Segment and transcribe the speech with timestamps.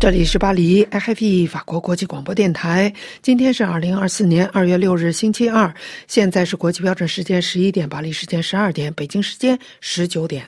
[0.00, 2.90] 这里是巴黎 IFP 法国国际广播电台。
[3.20, 5.70] 今天是二零二四年二月六日，星期二。
[6.08, 10.42] 现在是国际标准时间十一点，巴黎时间十二点，北京时间十九点。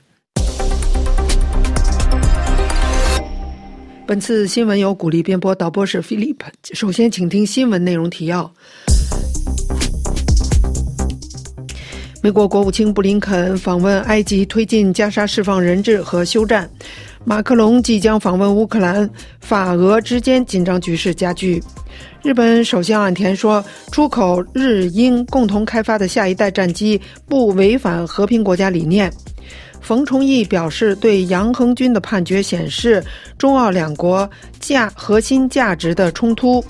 [4.06, 6.38] 本次新闻由鼓励编播，导播是 Philip。
[6.72, 8.50] 首先，请听新闻内容提要。
[12.22, 16.70] 美国国务卿布林肯访问埃及，推进加沙释放人质和休战。
[17.24, 19.08] 马克龙即将访问乌克兰，
[19.40, 21.62] 法俄之间紧张局势加剧。
[22.22, 29.12] 日本首相岸田说，出口日英共同开发的下一代战机不违反和平国家理念。
[29.80, 33.02] 冯崇义表示，对杨恒军的判决显示
[33.38, 36.64] 中澳两国价核心价值的冲突。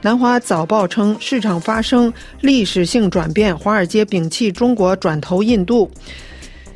[0.00, 5.90] 南华早报称，市场发生历史性转变，华尔街摒弃中国，转投印度。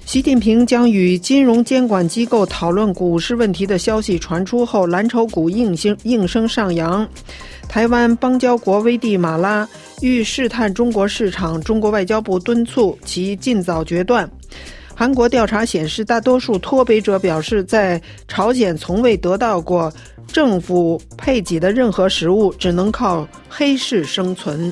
[0.04, 7.08] 习近平将与金融监管机构讨论股市问题的消息传出后，蓝筹股应声应声上扬。
[7.66, 9.66] 台湾邦交国危地马拉
[10.02, 14.30] 欲试探中国市场，中国外交部敦促其尽早决断。
[14.94, 19.90] 韩国调查显示，大多数脱北者表示，在朝鲜从未得到过
[20.26, 24.70] 政府配给的任何食物，只能靠黑市生存。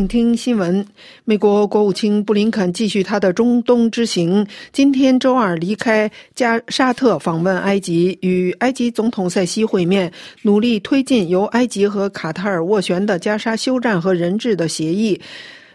[0.00, 0.82] 请听新闻：
[1.26, 15.20] 美国国务卿布林肯继续他的中东之行，今天周二离开加沙特访问埃及，与埃及总统塞西会面，努力推进由埃及和卡塔尔斡旋的加沙休战和人质的协议。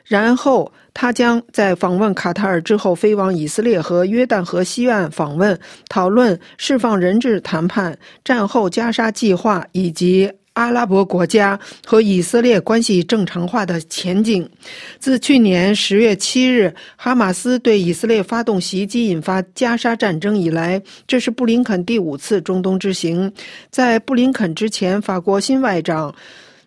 [0.03, 5.56] 然后，他将在访问卡塔尔之后飞往以色列和约旦河西岸访问，
[5.88, 10.31] 讨论释放人质谈判、战后加沙计划以及。
[10.56, 14.50] 阿拉伯国家和以色列关系正常化的前景。
[15.00, 23.31] 自去年十月七日哈马斯对以色列发动袭击，引发加沙战争以来，这是布林肯第五次中东之行。
[23.69, 26.13] 在布林肯之前，法国新外长。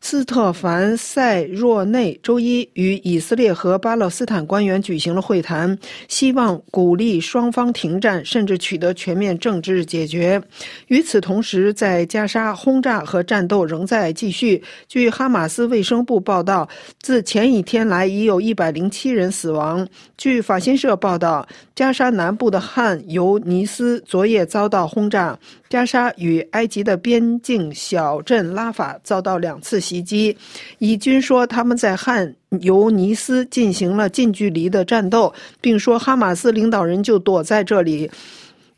[0.01, 5.77] 斯特凡·塞若内周一与以色列和巴勒斯坦官员举行了会谈，
[6.07, 10.41] 希望鼓励双方停战，甚至取得全面政治解决。
[10.87, 14.63] 与此同时，在加沙轰炸和战斗仍在继续。
[14.87, 16.69] 据哈马斯卫生部报道，
[17.03, 19.87] 自前一天来已有一百零七人死亡。
[20.17, 25.39] 据法新社报道，加沙南部的汉尤尼斯昨夜遭到轰炸。
[25.69, 30.37] 加沙与埃及的边境小镇拉法遭到两次袭击，
[30.79, 38.11] 以军说他们在汉尤尼斯进行了近距离的战斗，并说哈马斯领导人就躲在这里。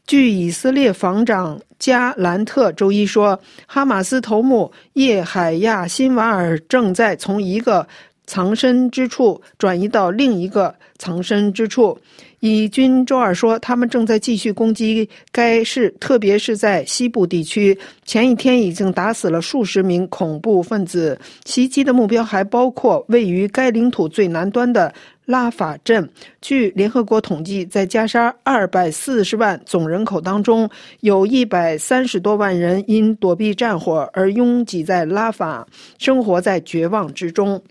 [0.07, 7.87] 据以色列防长加兰特周一说，哈马斯头目叶海亚辛瓦尔正在从一个
[8.27, 11.97] 藏身之处转移到另一个藏身之处。
[12.41, 17.79] 以军周二说，他们正在继续攻击该市，特别是在西部地区。
[18.05, 21.19] 前一天已经打死了数十名恐怖分子。
[21.45, 24.93] 袭击的目标还包括位于该领土最南端的
[25.27, 26.09] 拉法镇。
[26.41, 30.69] 据联合国统计，在加沙二百四十万总人口当中，
[31.01, 35.67] 有一百三十多万人因躲避战火而拥挤在拉法，
[35.99, 37.63] 生活在绝望之中。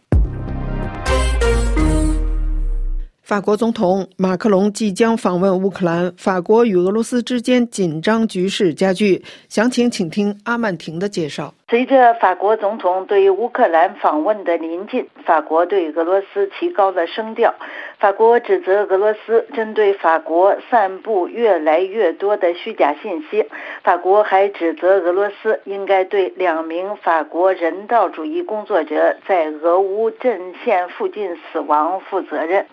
[3.29, 9.21] 法国总统马克龙即将访问乌克兰，法国与俄罗斯之间紧张局势加剧。
[9.47, 11.53] 详情，请听阿曼婷的介绍。
[11.69, 17.53] 随着法国总统对乌克兰访问的临近，法国对俄罗斯提高了声调。
[17.99, 23.45] 法国指责俄罗斯针对法国散布越来越多的虚假信息。
[23.83, 32.65] 法国还指责俄罗斯应该对两名法国人道主义工作者在俄乌阵线附近死亡负责任。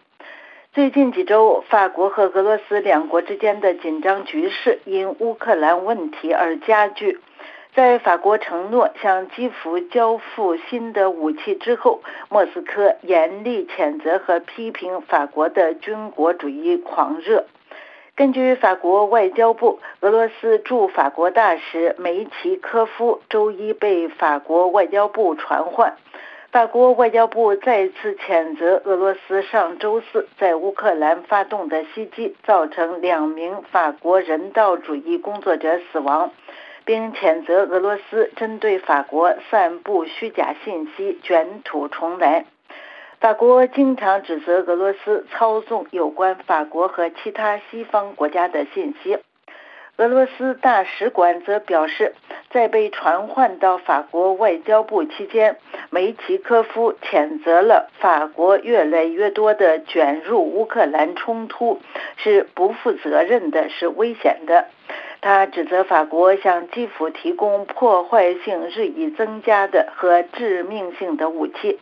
[0.76, 7.18] 最近几周，法国和俄罗斯两国之间的紧张局势因乌克兰问题而加剧。
[7.74, 17.46] 在法国承诺向基辅交付新的武器之后，莫斯科严厉谴责和批评法国的军国主义狂热。
[18.14, 25.96] 根据法国外交部，俄罗斯驻法国大使梅奇科夫周一被法国外交部传唤。
[26.56, 36.30] 法国外交部再次谴责俄罗斯上周四在乌克兰发动的袭击，造成两名法国人道主义工作者死亡，
[36.86, 42.46] 并谴责俄罗斯针对法国散布虚假信息，卷土重来。
[43.20, 49.18] 法国经常指责俄罗斯操纵有关法国和其他西方国家的信息。
[49.98, 52.14] 俄罗斯大使馆则表示，
[52.50, 55.56] 在被传唤到法国外交部期间，
[55.88, 61.80] 梅奇科夫谴责了法国越来越多的卷入乌克兰冲突
[62.18, 64.66] 是不负责任的，是危险的。
[65.20, 71.78] 他指责法国向基辅提供破坏性日益增加的和致命性的武器。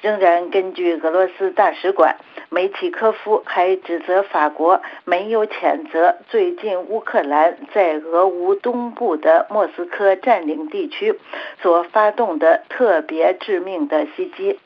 [0.00, 2.16] 仍然根据俄罗斯大使馆。
[2.54, 11.18] 梅奇科夫还指责法国没有谴责最近乌克兰在俄乌东部的莫斯科占领地区
[11.60, 14.60] 所发动的特别致命的袭击。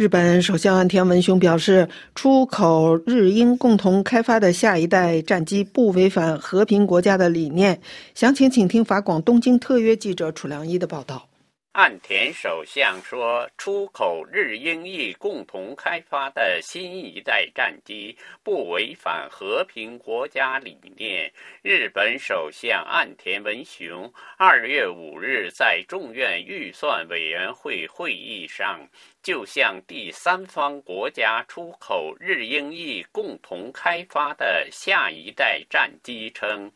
[0.00, 7.78] 日本首相岸田文雄表示，出口日英共同开发的下一代战机不违反和平国家的理念。
[8.14, 11.29] 详情，请听法广东京特约记者楚良一的报道。
[11.72, 21.32] 岸田首相说：“出口日英意共同开发的新一代战机不违反和平国家理念。”
[21.62, 28.88] 日本首相岸田文雄二月五日在众院预算委员会会议上，
[29.22, 36.72] 就向第三方国家出口日英意共同开发的下一代战机称。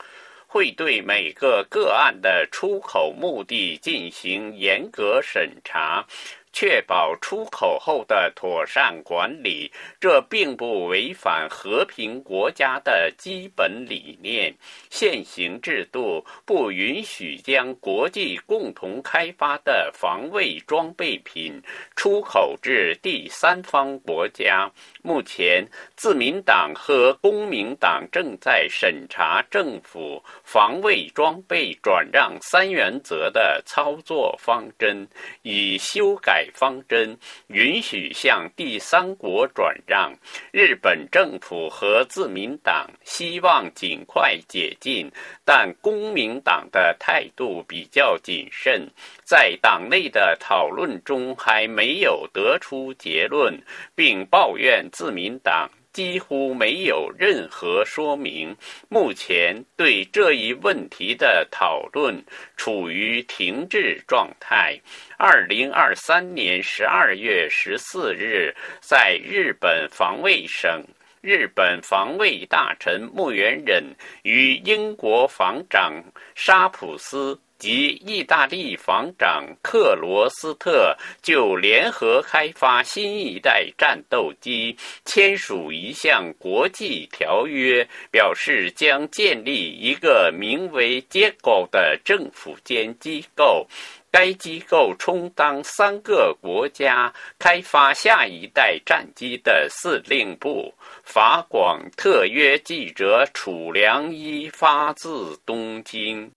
[0.54, 6.06] 会对每个个案的出口目的进行严格审查。
[6.54, 9.68] 确保出口后的妥善管理，
[10.00, 14.54] 这并不违反和平国家的基本理念。
[14.88, 21.60] 现行制度不允许将国际共同开发的防卫装备品
[21.96, 24.70] 出口至第三方国家。
[25.02, 25.66] 目前，
[25.96, 35.04] 自民党和公民党正在审查政府防卫装备转让三原则的操作方针，
[35.42, 36.43] 以修改。
[36.52, 40.12] 方针允许向第三国转让。
[40.52, 45.10] 日本政府和自民党希望尽快解禁，
[45.44, 48.88] 但公民党的态度比较谨慎，
[49.24, 53.62] 在党内的讨论中还没有得出结论，
[53.94, 55.70] 并抱怨自民党。
[55.94, 58.54] 几乎没有任何说明。
[58.90, 62.22] 目前对这一问题的讨论
[62.56, 64.78] 处于停滞状态。
[65.16, 70.84] 二零二三年十二月十四日，在日本防卫省，
[71.22, 73.82] 日本防卫大臣木原忍
[74.24, 76.02] 与英国防长
[76.34, 77.40] 沙普斯。
[77.64, 84.76] 及意大利防长克罗斯特就联合开发新一代战斗机
[85.06, 93.66] 签署一项国际条约，表示将建立一个名为“结构”的政府间机构，
[94.10, 100.74] 该机构充当三个国家开发下一代战机的司令部。
[101.02, 106.30] 法广特约记者楚良一发自东京。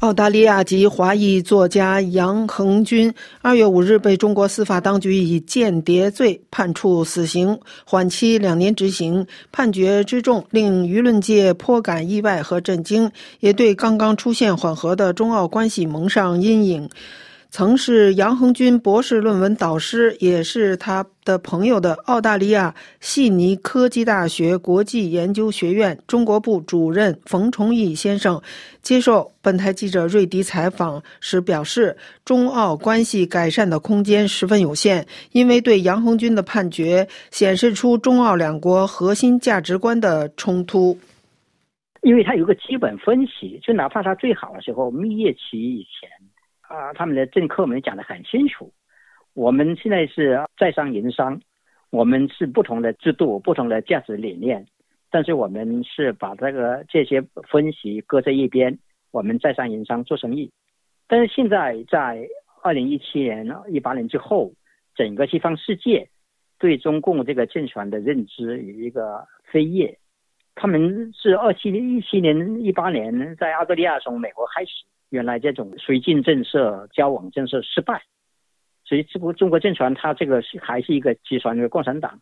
[0.00, 9.26] 澳大利亚籍华裔作家杨恒军二月五日被中国司法当局以间谍罪判处死刑，缓期两年执行。
[9.50, 13.10] 判决之重令舆论界颇感意外和震惊，
[13.40, 16.90] 也对刚刚出现缓和的中澳关系蒙上阴影。
[17.56, 28.42] 曾是杨恒军博士论文导师，也是他的朋友的澳大利亚悉尼科技大学国际研究学院中国部主任冯崇义先生
[28.82, 40.98] 接受本台记者瑞迪采访时表示，中澳关系改善的空间十分有限，因为对杨恒军的判决显示出中澳两国核心价值观的冲突。
[42.02, 46.10] 因为他有个基本分析，就哪怕他最好的时候，蜜月期以前。
[46.74, 48.72] 啊，他们的政客们讲得很清楚，
[49.32, 51.40] 我们现在是在商言商，
[51.90, 54.66] 我们是不同的制度、不同的价值理念，
[55.10, 58.78] 但是我们是把这个这些分析搁在一边，
[59.12, 60.50] 我们在商言商做生意。
[61.06, 62.28] 但是现在在
[62.62, 64.52] 二零一七年、一八年之后，
[64.94, 66.08] 整个西方世界
[66.58, 69.98] 对中共这个政权的认知有一个飞跃，
[70.54, 74.72] 他们是二七年、一七年、一八年在澳大利亚从美国开始。
[75.10, 78.02] 原来这种绥靖政策、交往政策失败，
[78.84, 82.18] 所以这个中国政权它这个是还是一个集团的共产党，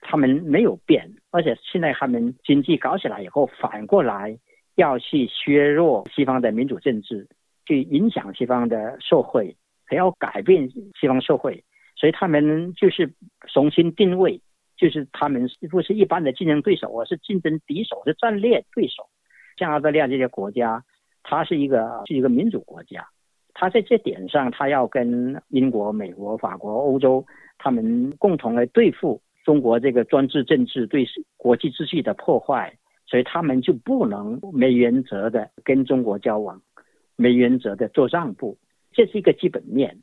[0.00, 4.36] 他们没有变，而且现在他们经济搞起来以后，反过来
[4.74, 7.28] 要去削弱西方的民主政治，
[7.66, 11.62] 去影响西方的社会，还要改变西方社会，
[11.94, 13.12] 所以他们就是
[13.46, 14.40] 重新定位，
[14.76, 19.08] 就是他们不是一般的竞争对手，而是竞争敌手，是战略对手，
[19.56, 20.84] 像澳大利亚这些国家。
[21.26, 23.08] 它是一个是一个民主国家，
[23.54, 27.24] 它在这点上，它要跟英国、美国、法国、欧洲
[27.56, 31.06] 他们共同来对付中国这个专制政治对
[31.38, 32.76] 国际秩序的破坏，
[33.06, 36.60] 所以他们就不能没原则的跟中国交往，
[37.16, 38.58] 没原则的做让步，
[38.92, 39.96] 这是一个基本面。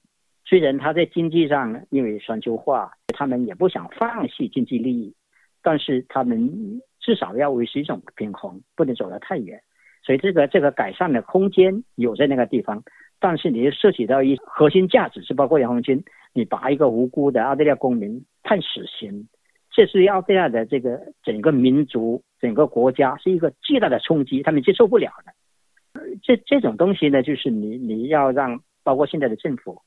[0.51, 5.15] 虽然他在经济上因为全球化，他们也不想放弃经济利益，
[5.63, 9.61] 但是他们至少要维持一种平衡，不能走得太远。
[10.03, 12.83] 所以这个这个改善的空间有在那个地方，
[13.17, 16.03] 但是你涉及到一核心价值，是包括杨红军，
[16.33, 19.29] 你把一个无辜的澳大利亚公民判死刑，
[19.71, 26.01] 这是澳大利亚的这个整个民族、整个国家是一个巨大的冲击，他们接受不了的。
[26.21, 29.81] 这这种东西呢，就是你你要让包括现在的政府。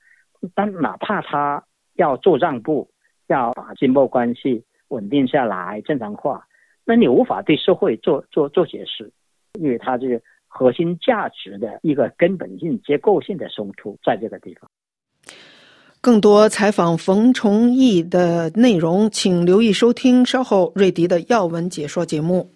[0.55, 2.89] 但哪怕他要做让步，
[3.29, 6.47] 要把经贸关系稳定下来、正常化，
[6.85, 9.13] 那你无法对社会做做做解释，
[9.55, 14.71] 因为它这个核心价值的一个根本性、结构性的冲突在这个地方。
[16.01, 22.54] 更多采访冯崇义的内容，请留意收听稍后瑞迪的要闻解说节目。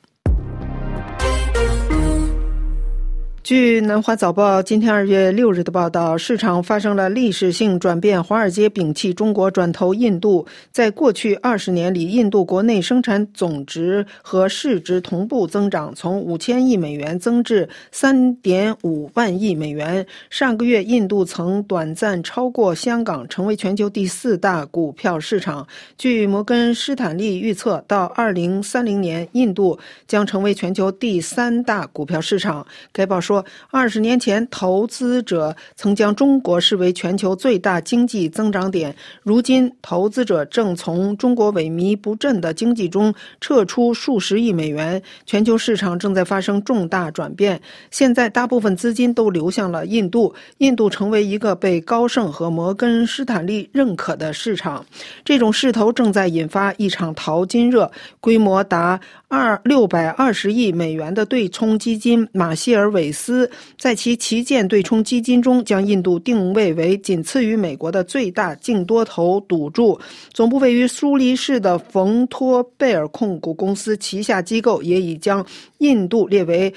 [3.48, 10.46] 据南华早报今天二月六日的报道，市场发生了历史性转变，华尔街摒弃中国，转投印度。
[10.70, 20.06] 在过去二十年里，印度国内生产总值和市值同步增长，从五千亿美元增至三点五万亿美元。
[20.28, 25.66] 上个月，印度曾短暂超过香港，成为全球第四大股票市场。
[25.96, 32.66] 据摩根斯坦利预测，到二零三零年，印度将成为全球第三大股票市场。
[32.92, 33.37] 该报说。
[33.70, 38.94] 二十年前，投资者曾将中国视为全球最大经济增长点。
[39.22, 47.60] 如今，投资者正从中国萎靡不振的经济中撤出数十亿美元，全球市场正在发生重大转变。
[47.90, 54.84] 现在，大部分资金都流向了印度，印度成为一个被高盛和摩根斯坦利认可的市场。
[55.24, 57.90] 这种势头正在引发一场淘金热，
[58.20, 63.27] 规模达二六百二十亿美元的对冲基金马歇尔韦斯。
[63.28, 70.00] 斯在其旗舰对冲基金中，将印度定位为仅次于美国的最大净多头赌注。
[70.32, 75.44] 总部位于苏黎世的冯托贝尔控股公司旗下机构也已将
[75.78, 76.72] 印度列为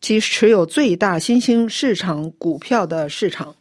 [0.00, 3.52] 其持有最大新兴市场股票的市场。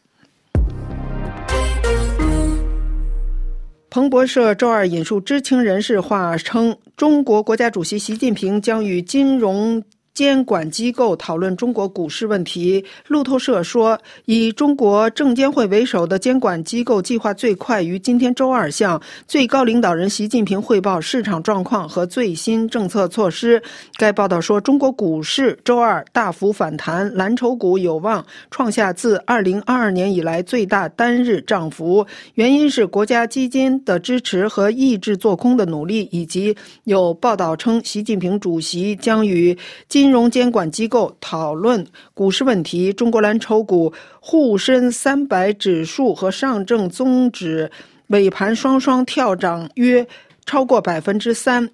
[3.90, 9.82] 彭博社周二引述知情人士话称，中国国家主席习近平将与金融。
[10.16, 12.84] 监管机构讨论中国股市问题。
[13.08, 23.62] 路透社说，以中国证监会为首的监管机构计划最快于今天周二向最高领导人习近平汇报市场状况和最新政策措施。
[23.98, 32.08] 该报道说，中国股市周二大幅反弹，蓝筹股有望创下自2022年以来最大单日涨幅。
[32.36, 36.56] 原因是国家基金的支持和抑制做空的努力，以及
[36.86, 39.54] 有报道称，习近平主席将与
[39.90, 40.05] 金。
[40.06, 41.84] 金融监管机构讨论
[42.14, 42.94] 股市问题。
[42.94, 47.72] 中国蓝筹股沪深三百指数和上证综指
[48.10, 50.06] 尾盘双双跳涨约
[50.46, 51.68] 超过百分之三，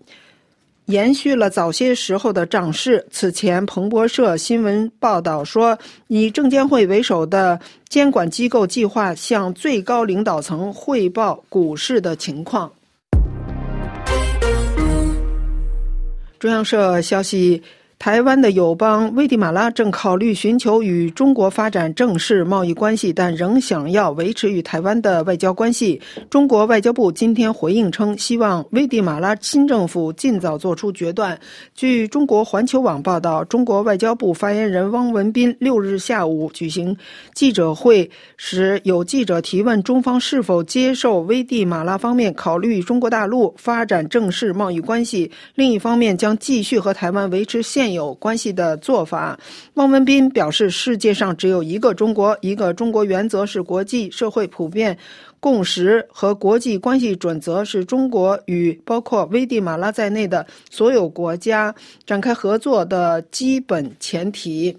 [0.85, 3.05] 延续了早些时候的涨势。
[3.11, 7.59] 此前，彭博社新闻报道说，以证监会为首的
[7.89, 12.71] 监管机构计划向最高领导层汇报股市的情况。
[16.39, 17.61] 中央社消息。
[18.01, 26.01] 台湾的友邦危地马拉正考虑寻求与中国发展正式贸易关系，但仍想要维持与台湾的外交关系。
[26.27, 31.39] 中国外交部今天回应称，希望危地马拉新政府尽早做出决断。
[31.75, 36.97] 据中国环球网报道，中国外交部发言人汪文斌六日下午举行
[37.35, 47.90] 记者会时，有记者提问中方是否接受危地马拉方面考虑与中国大陆发展正式贸易关系，另一方面将继续和台湾维持现。
[47.93, 49.39] 有关系的做法，
[49.75, 54.97] 汪文斌表示，世界上只有一个中国，一个中国原则是国际社会普遍
[55.39, 61.73] 共识和国际关系准则，是中国与包括危地马拉在内的所有国家
[62.05, 64.77] 展开合作的基本前提。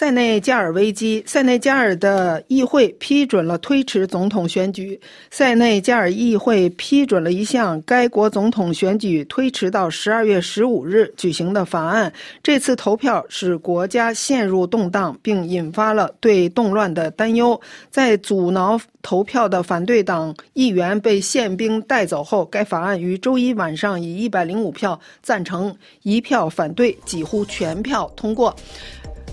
[0.00, 4.98] 塞内加尔危机，塞内加尔的议会批准了推迟总统选举。
[5.30, 12.10] 塞内加尔议会批准了一项该国总统选举推迟到十二月十五日举行的法案。
[12.42, 17.60] 这次投票使国家陷入动荡，并引发了对动乱的担忧。
[17.90, 28.56] 在阻挠投票的反对党议员被宪兵带走后，该法案于周一晚上以一百零五票赞成、一票反对，几乎全票通过。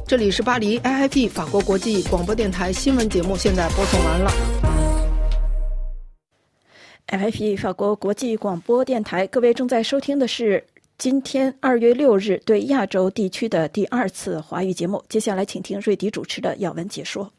[0.08, 4.32] 这里是巴黎 AIP 法国国际广播电台新闻节目，现在播送完了。
[7.08, 10.66] FIP 法国国际广播电台，各位正在收听的是
[10.98, 15.04] 今天二月六日对亚洲地区的第二次华语节目。
[15.10, 17.30] 接下来，请听瑞迪主持的要闻解说。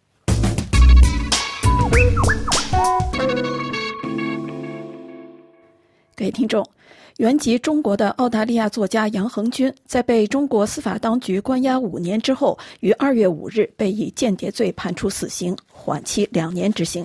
[6.14, 6.62] 各位听众。
[7.18, 17.04] 原籍中国的澳大利亚作家杨恒军，在被中国司法当局关押五年之后，于二月五日被以间谍罪判处死刑，缓期两年执行。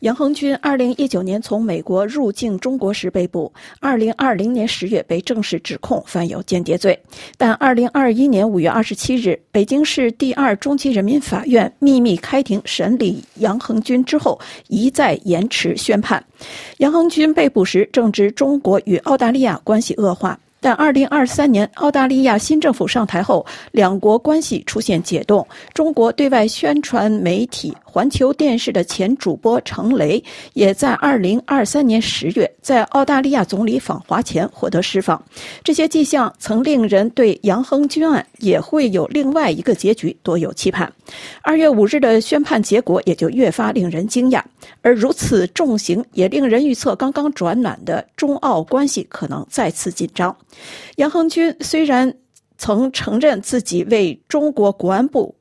[0.00, 6.98] 杨恒军二零一九年从美国入境中国时被捕，二零二零年十月被正式指控犯有间谍罪，
[7.36, 16.24] 但二零二一年五月二十七日，北京市第二中级人民法院秘密开庭审理杨恒军之后，一再延迟宣判。
[16.78, 20.38] 杨恒军被捕时正值中国与澳大利亚关系恶化。
[20.62, 25.44] 但二零二三年澳大利亚新政府上台后，两国关系出现解冻。
[25.74, 35.20] 中国对外宣传媒体环球电视的前主播程雷，也在二零二三年十月在澳大利亚总理访华前获得释放。
[35.64, 40.90] 这些迹象曾令人对杨亨军案也会有另外一个结局多有期盼。
[41.42, 44.40] 二月五日的宣判结果也就越发令人惊讶。
[44.80, 50.34] 而如此重刑，也令人预测刚刚转暖的中澳关系可能再次紧张。
[50.96, 52.14] 杨恒军虽然
[52.58, 55.34] 曾承认自己为中国国安部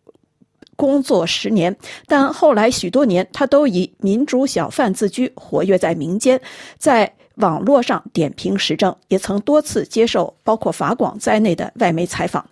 [0.76, 1.76] 工作十年，
[2.08, 6.42] 但后来许多年他都以民主小贩自居，活跃在民间，
[6.78, 12.44] 在网络上点评时政，也曾多次接受包括法广在内的外媒采访。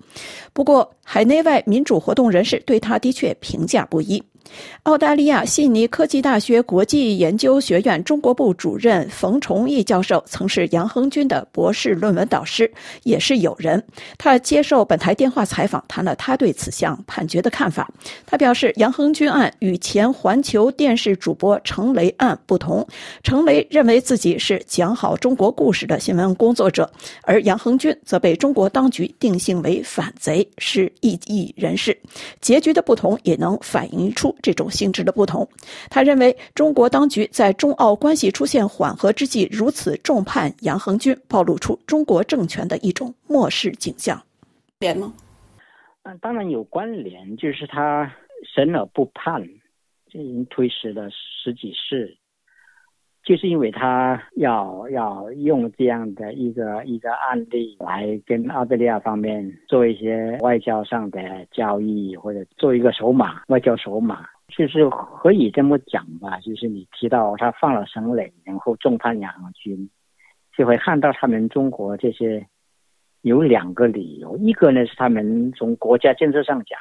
[0.54, 4.24] 不过，海内外民主活动人士对他的确评价不一。
[4.84, 12.72] 澳大利亚悉尼科技大学国际研究学院中国部主任冯崇义教授曾是杨恒军的博士论文导师，
[13.04, 13.84] 也是友人。
[14.18, 17.92] 他接受本台电话采访，谈了他对此项判决的看法。
[18.26, 22.88] 他表示，杨恒军案与前环球电视主播程雷案不同。
[23.24, 26.90] 程雷认为自己是讲好中国故事的新闻工作者，
[27.24, 31.98] 而杨恒军则被中国当局定性为反贼，是异议人士。
[32.42, 34.36] 结局的不同也能反映出。
[34.42, 35.48] 这种性质的不同，
[35.90, 44.22] 他认为中国当局在中澳关系出现缓和之际如此重判杨恒军，暴露出中国政权的一种漠视景象。
[44.80, 45.14] 联吗？
[46.04, 48.10] 嗯，当然有关联，就是他
[48.56, 52.18] 审而不判，已经推迟了十几世，
[53.30, 64.26] 就是因为他要要用这样的一个一个案例来跟澳大利亚方面做一些外交上的交易，或者做一个筹码，外交筹码。
[64.48, 69.88] 就是可以这么讲吧，就是你提到他放了省磊，然后重判杨军，
[70.58, 72.48] 就会看到他们中国这些
[73.22, 76.80] 有两个理由，一个呢是他们从国家建设上讲，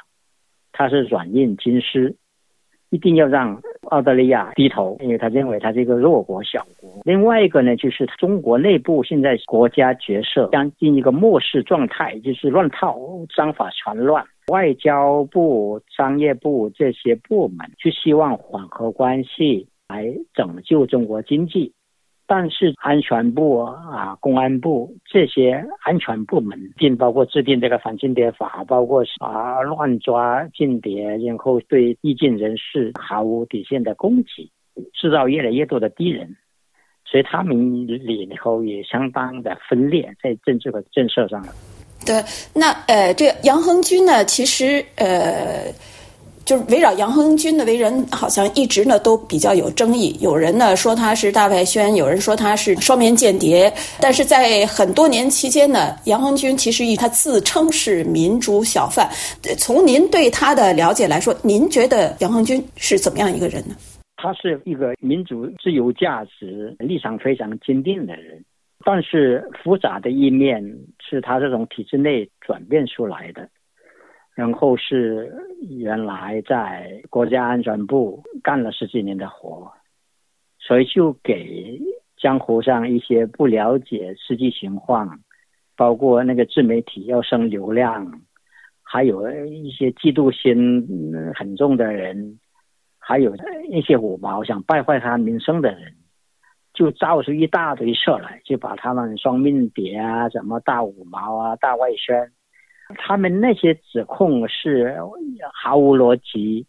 [0.71, 2.15] 他是软硬兼施，
[2.91, 6.89] 一定要让澳大利亚低头，因为他认为他是一个弱国小国。
[7.03, 12.97] 另外一个呢，就是中国内部现在国家角色将进一个漠视状态，就是乱套，
[13.35, 14.25] 章法全乱。
[14.47, 21.71] 外交部、商业部这些部门就希望缓和关系，来拯救中国经济，
[22.31, 34.51] 但是安全部啊、公安部这些安全部门，并包括制定这个反间谍法，包括啊乱抓间谍，然后对异见人士毫无底线的攻击，
[34.93, 36.35] 制造越来越多的敌人，
[37.03, 41.43] 所以他们里头也相当的分裂，在政治和政策上。
[42.05, 45.65] 对，那呃，这杨恒军呢，其实呃，
[46.49, 50.17] 就是围绕杨恒军的为人，好像一直呢都比较有争议。
[50.19, 53.71] 有人呢说他是大外宣，有人说他是双面间谍。
[54.01, 59.07] 但是在很多年期间呢，杨恒军其实以他自称是民主小贩。
[59.59, 63.75] 从您对他的了解来说，您觉得杨恒军是怎么样一个人呢？
[64.17, 68.43] 他是一个民主自由价值立场非常坚定的人。
[68.83, 70.63] 但是复杂的一面
[71.07, 73.47] 是他这种体制内转变出来的，
[74.39, 75.29] 然后是
[75.69, 79.69] 原来在国家安全部干了十几年的活，
[80.57, 81.77] 所以就给
[82.15, 85.19] 江湖上一些不了解实际情况，
[85.75, 88.21] 包括那个自媒体要升流量，
[88.81, 90.87] 还有一些嫉妒心
[91.35, 92.39] 很重的人，
[92.97, 93.35] 还有
[93.69, 95.95] 一些五毛想败坏他名声的人。
[96.71, 102.31] 就造出一大堆事来，就把他们双面谍啊，什么大五毛啊、大外宣，
[102.97, 104.97] 他们那些指控是
[105.53, 106.65] 毫无逻辑，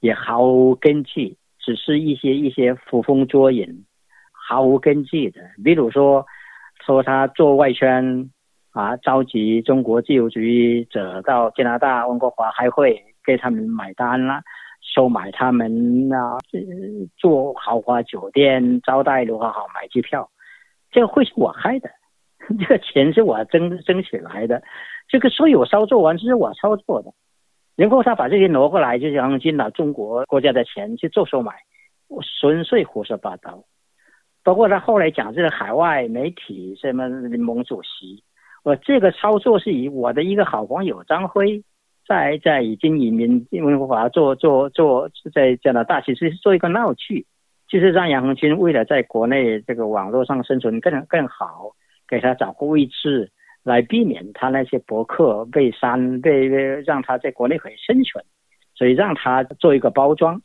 [0.00, 3.84] 也毫无根据，只是一些一些捕风捉影，
[4.32, 5.40] 毫无根据的。
[5.64, 6.26] 比如说，
[6.84, 8.30] 说他做外宣
[8.70, 14.42] 啊，召集中国自由主义者到加拿大、温哥华开会，给他们买单了，
[14.80, 16.38] 收买他们啊，
[17.16, 20.30] 住豪华酒店，招待如何好，买机票，
[20.92, 21.90] 这个会是我开的，
[22.60, 24.62] 这个钱是我争争起来的，
[25.14, 27.12] 这个所有操作完是我操作的，
[27.76, 31.52] 然后他把这些挪过来，就想进了中国国家的钱去做收买，
[32.08, 33.62] 我纯粹胡说八道。
[34.42, 38.24] 包括他后来讲这个海外媒体什么联盟主席，
[38.64, 41.62] 我这个操作是以我的一个好朋友张辉。
[42.08, 47.24] 在在已经移民因为法做做做在加拿大，其实是做一个闹剧，
[47.68, 51.70] 就是让杨恒军为了在国内这个网络上生存更更好，
[52.08, 53.30] 给他找个位置，
[53.64, 58.24] 来避免他那些博客被删，被被让他在国内可以生存，
[58.74, 60.40] 所以让他做一个包装，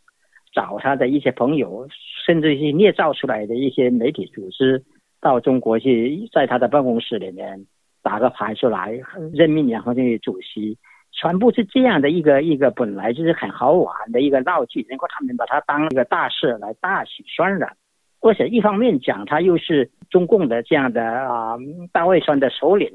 [0.53, 1.87] 找他的一些朋友，
[2.25, 4.83] 甚至是捏造出来的一些媒体组织
[5.21, 7.67] 到中国去，在他的办公室里面
[8.01, 8.99] 打个牌出来，
[9.33, 10.77] 任命杨恒军为主席。
[11.11, 17.75] 全部是这样的一个一个本来就是很好玩的一个闹剧，然后他们把它当一个大事来大肆渲染，
[18.21, 21.57] 而且一方面讲他又是中共的这样的啊
[21.91, 22.87] 大外宣的首领，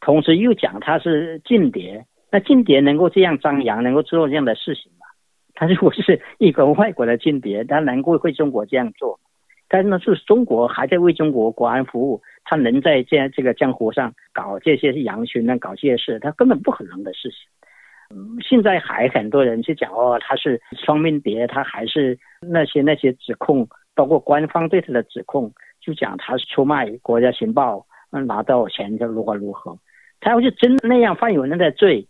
[0.00, 5.06] 同时又讲他是间谍，那间谍能够这样张扬，能够做这样的事情吗？
[5.54, 9.20] 他如果是一个外国的间谍，他能够为中国这样做？
[9.68, 15.56] 但是呢，是中国还在为中国国安服务，他能在这这个江湖上搞这些羊群呢？
[15.58, 17.38] 搞这些事，他根本不可能的事情。
[18.42, 29.78] 现在还很多人去讲哦，他是双面谍，他还是那些那些指控，包括官方对他的指控，就讲他是出卖国家情报，拿到钱就如何如何。
[30.20, 32.06] 他要是真那样犯有那个罪，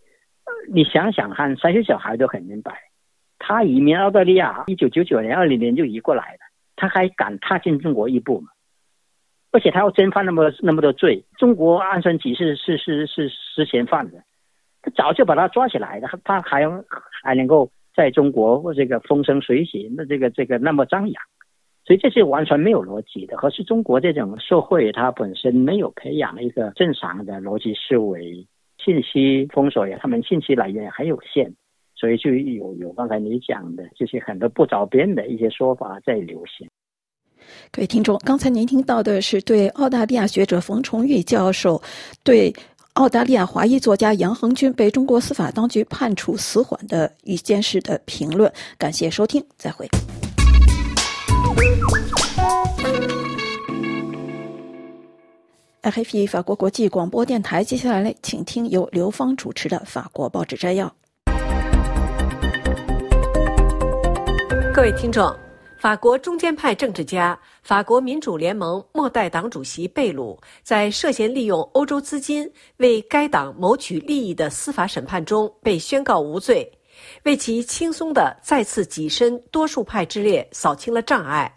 [0.71, 2.73] 你想想看，三岁小孩都很明白。
[3.39, 6.39] 他移民澳大利亚，一九九九年、二零年就移过来了，
[6.75, 8.49] 他还敢踏进中国一步吗？
[9.51, 14.23] 而且他要真犯那么那么多罪，中国安全局是是是是实嫌犯的。
[14.81, 16.61] 他早就把他抓起来了，他还
[17.23, 21.23] 还能够在中国这个风生水起，那这个这个那么张扬，
[21.85, 23.35] 所以这是完全没有逻辑的。
[23.37, 31.53] 可是中国这种社会，它本身没有培养一个正常的逻辑思维，信息封锁呀，他们信息来源很有限，
[31.95, 36.67] 所以就有有刚才你讲的这些很多不着边的一些说法在流行。
[37.71, 41.81] 各位听众，刚才您听到的是对澳大利亚学者冯崇玉教授
[42.23, 42.53] 对。
[42.95, 48.51] 澳大利亚华裔作家杨恒军被中国司法当局判处死缓的一件事的评论。
[48.77, 49.87] 感谢收听，再会。
[55.83, 60.93] RFI 法国国际广播电台，接下来呢请听由刘芳主持的法国报纸摘要。
[64.73, 65.35] 各位听众。
[65.77, 76.71] 法国中间派政治家、法国民主联盟末代党主席贝鲁，在涉嫌利用欧洲资金为该党谋取利益的司法审判中被宣告无罪，
[77.23, 81.51] 为其轻松的再次跻身多数派之列扫清了障碍。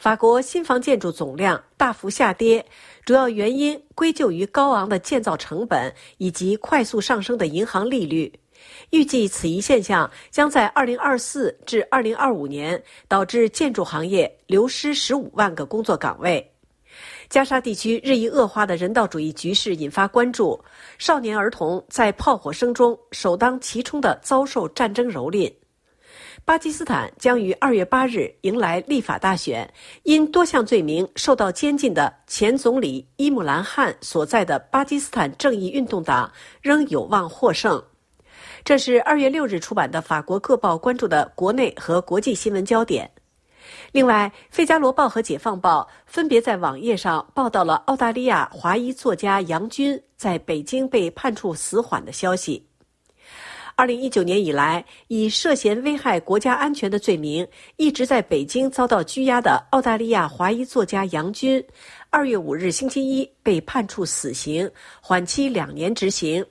[0.00, 2.64] 法国新房建筑总量大幅下跌，
[3.04, 8.32] 主要原因归咎于高昂的建造成本以及快速上升的银行利率。
[8.88, 16.50] 预计此一现象将在2024至2025年导致建筑行业流失15万个工作岗位。
[17.28, 20.58] 加沙地区日益恶化的人道主义局势引发关注，
[20.96, 25.52] 少年儿童在炮火声中首当其冲地遭受战争蹂躏。
[26.44, 29.72] 巴基斯坦将于2月8日迎来立法大选，
[30.02, 37.80] 因多项罪名受到监禁的前总理伊姆兰汗所在的巴基斯坦正义运动党仍有望获胜。
[38.64, 43.08] 这是二月六日出版的法国各报关注的国内和国际新闻焦点。
[43.92, 52.66] 另外，《费加罗报》和《解放报》分别在网页上报道了澳大利亚华裔作家杨军在北京被判处死缓的消息。
[53.80, 61.64] 二零一九年以来，以涉嫌危害国家安全的罪名一直在北京遭到拘押的澳大利亚华裔作家杨军，
[62.10, 66.44] 二月五日星期一被判处死刑，缓期两年执行。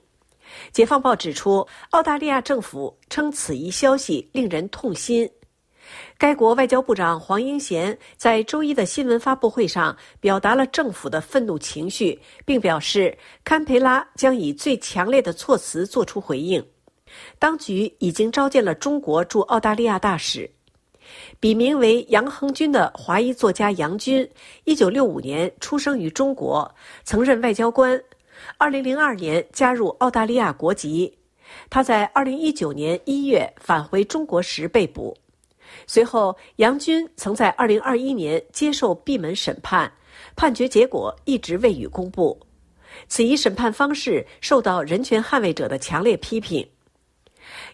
[0.72, 5.30] 解放报指出，澳大利亚政府称此一消息令人痛心。
[6.18, 16.66] 该国外交部长黄英贤在周一的新闻发布会上表达了政府的愤怒情绪，并表示堪培拉将以最强烈的措辞作出回应。
[17.38, 20.50] 当局已经召见了中国驻澳大利亚大使。
[21.40, 24.30] 笔名为杨恒军的华裔作家杨军，
[24.66, 26.70] 一九六五年出生于中国，
[27.04, 28.00] 曾任外交官。
[28.58, 31.12] 二零零二年加入澳大利亚国籍，
[31.70, 35.18] 他在二零一九年一月返回中国时被捕。
[35.88, 39.92] 随后，杨军曾在二零二一年接受闭门审判，
[40.36, 42.40] 判决结果一直未予公布。
[43.08, 46.68] 此一审判方式受到人权捍卫者的强烈批评。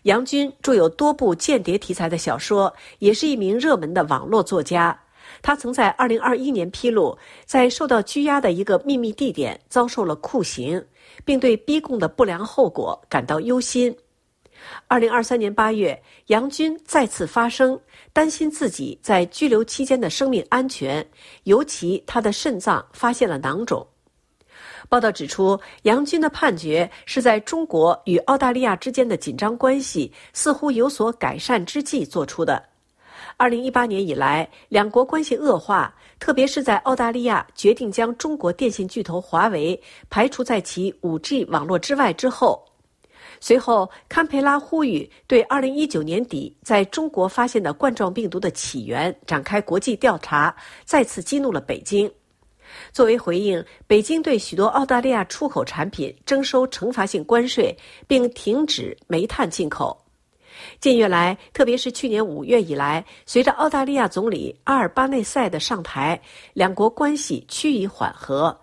[0.06, 4.96] 杨军著有多部间谍题材的小说，也是一名热门的网络作家。
[5.42, 10.84] 他曾在2021年披露，在受到拘押的一个秘密地点遭受了酷刑，
[11.24, 13.96] 并对逼供的不良后果感到忧心。
[14.90, 17.80] 2023年8月，杨军再次发声，
[18.14, 21.04] 担心自己在拘留期间的生命安全，
[21.46, 23.86] 尤其他的肾脏发现了囊肿。
[24.88, 32.64] 报道指出，杨军的判决是在中国与澳大利亚之间的紧张关系似乎有所改善之际做出的。
[33.38, 42.64] 二零一八年以来，两国关系恶化，特别是在澳大利亚决定将中国电信巨头华为排除在其五 G 网络之外之后，
[43.42, 52.10] 随后堪培拉呼吁对二零一九年底在中国发现的冠状病毒的起源展开国际调查，再次激怒了北京。
[52.96, 57.78] 作为回应，北京对许多澳大利亚出口产品征收惩罚性关税，
[58.08, 60.02] 并停止煤炭进口。
[60.80, 66.18] 近月来，特别是去年五月以来，随着澳大利亚总理阿尔巴内塞的上台，
[66.54, 68.58] 两国关系趋于缓和。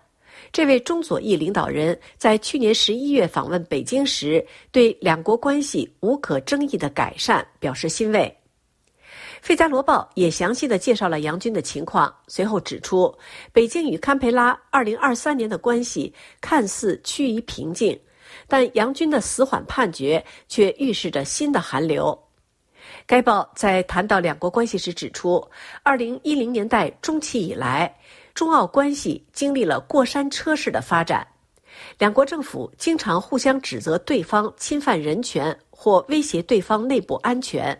[0.51, 8.21] 这位中左翼领导人，在去年十一月访问北京时，对两国关系无可争议的改善表示欣慰。
[9.43, 13.13] 《费加罗报》也详细的介绍了杨军的情况，随后指出，
[13.51, 17.99] 北京与堪培拉二零二三年的关系看似趋于平静，
[18.47, 22.17] 但杨军的死缓判决却预示着新的寒流。
[23.05, 25.45] 该报在谈到两国关系时指出，
[25.83, 27.93] 二零一零年代中期以来，
[28.33, 31.27] 中澳关系经历了过山车式的发展，
[31.97, 37.77] 两国政府经常互相指责对方侵犯人权或威胁对方内部安全。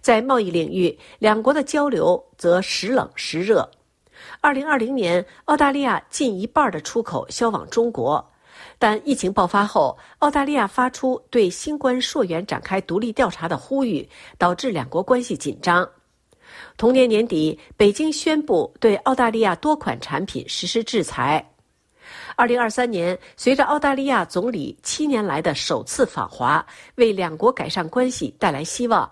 [0.00, 3.68] 在贸易领域，两国的交流则时冷时热。
[4.40, 8.32] 二零二零年，澳大利亚近一半的出口销往中国，
[8.78, 15.88] 但疫情爆发后，澳大利亚发出对新冠溯源展开独立调查的呼吁，导致两国关系紧张。
[16.76, 21.44] 同年年底，北京宣布对澳大利亚多款产品实施制裁。
[22.36, 29.10] 二零二三年，随着澳大利亚总理七年来的首次访华，为两国改善关系带来希望。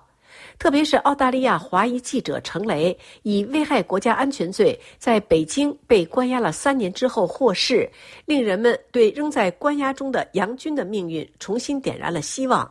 [0.59, 7.91] 特别是澳大利亚华裔记者程雷以危害国家安全罪在北京被关押了三年之后获释，
[8.25, 12.71] 令人们对仍在关押中的杨军的命运重新点燃了希望。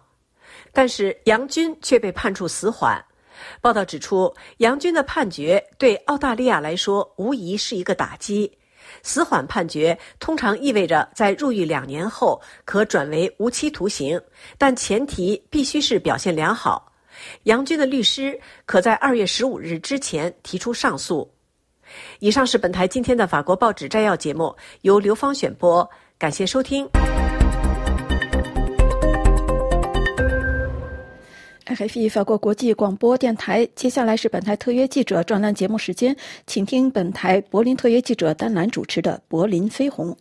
[0.71, 3.03] 但是杨军却被判处死缓。
[3.61, 8.51] 报道指出，杨军的判决对澳大利亚来说无疑是一个打击。
[9.01, 14.21] 死缓判决通常意味着在入狱两年后可转为无期徒刑，
[14.57, 16.92] 但前提必须是表现良好。
[17.43, 21.29] 杨军的律师可在二月十五日之前提出上诉。
[22.19, 26.89] 以上是本台今天的法国报纸摘要节目，由刘芳选播，感谢收听。
[31.65, 40.11] FFE 法国国际广播电台，接下来是本台特约记者专栏节目时间，请听本台柏林特约记者丹兰主持的《柏林飞鸿》。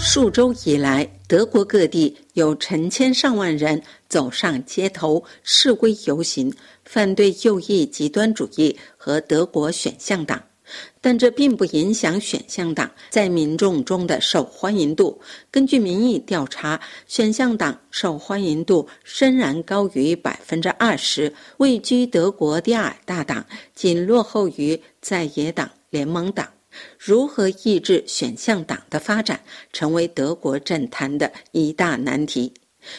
[0.00, 10.40] 数周以来，德国各地有成千上万人走上街头示威游行，反对右翼极端主义和德国选项党。
[11.00, 15.20] 但这并不影响选项党在民众中的受欢迎度。
[15.50, 26.46] 根据民意调查，选项党受欢迎度仍然高于百分之二十，位居德国第二大党，仅落后于在野党联盟党。
[26.98, 29.40] 如何抑制选项党的发展，
[29.72, 32.52] 成为德国政坛的一大难题。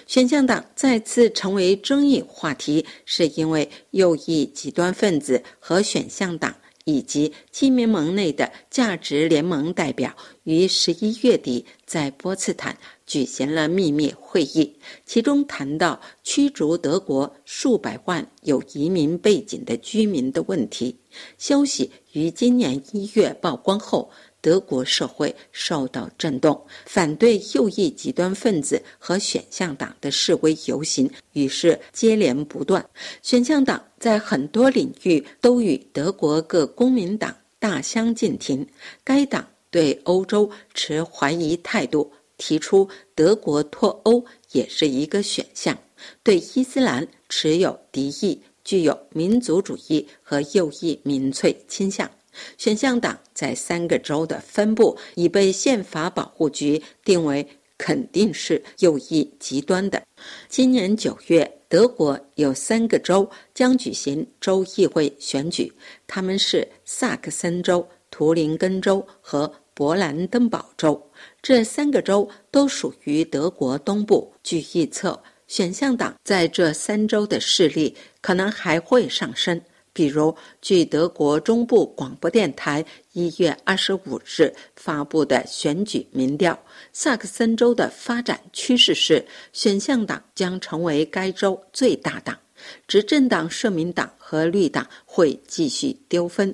[0.06, 6.56] 选项党再次成为争议话题，是因为右翼极端分子和选项党。
[6.89, 10.12] 以及基民盟内的价值联盟代表
[10.43, 12.75] 于十一月底在波茨坦
[13.06, 14.75] 举行了秘密会议，
[15.06, 20.97] 其中谈到驱逐德国数百万有移民背景的居民的问题。
[21.38, 24.10] 消息于今年一月曝光后。
[24.41, 32.84] 德国社会受到震动，反对右翼极端分子和选项党的示威游行于是接连不断。
[33.21, 38.65] 选项党在很多领域都与德国各公民党大相径庭。
[39.04, 45.75] 该党对欧洲持怀疑态度，提出德国脱欧也是一个选项；
[46.23, 52.10] 对伊斯兰持有敌意，具有民族主义和右翼民粹倾向。
[52.58, 57.47] 选项党在三个州的分布已被宪法保护局定为
[57.78, 60.02] 肯定是右翼极端的。
[60.47, 65.73] 今年九月，德国有三个州将举行州议会选举，
[66.08, 69.52] 他们是萨克森州、图林根州和。
[69.80, 71.10] 勃兰登堡州。
[71.41, 74.34] 这三个州都属于德国东部。
[74.43, 79.62] 据预测，选项党在这三州的势力可能还会上升。
[79.91, 86.58] 比如，据德国中部广播电台一月二十五日发布的选举民调，
[86.93, 92.38] 萨克森州的发展趋势是选项党将成为该州最大党，
[92.88, 96.54] 执政党社民党和绿党会继续丢分。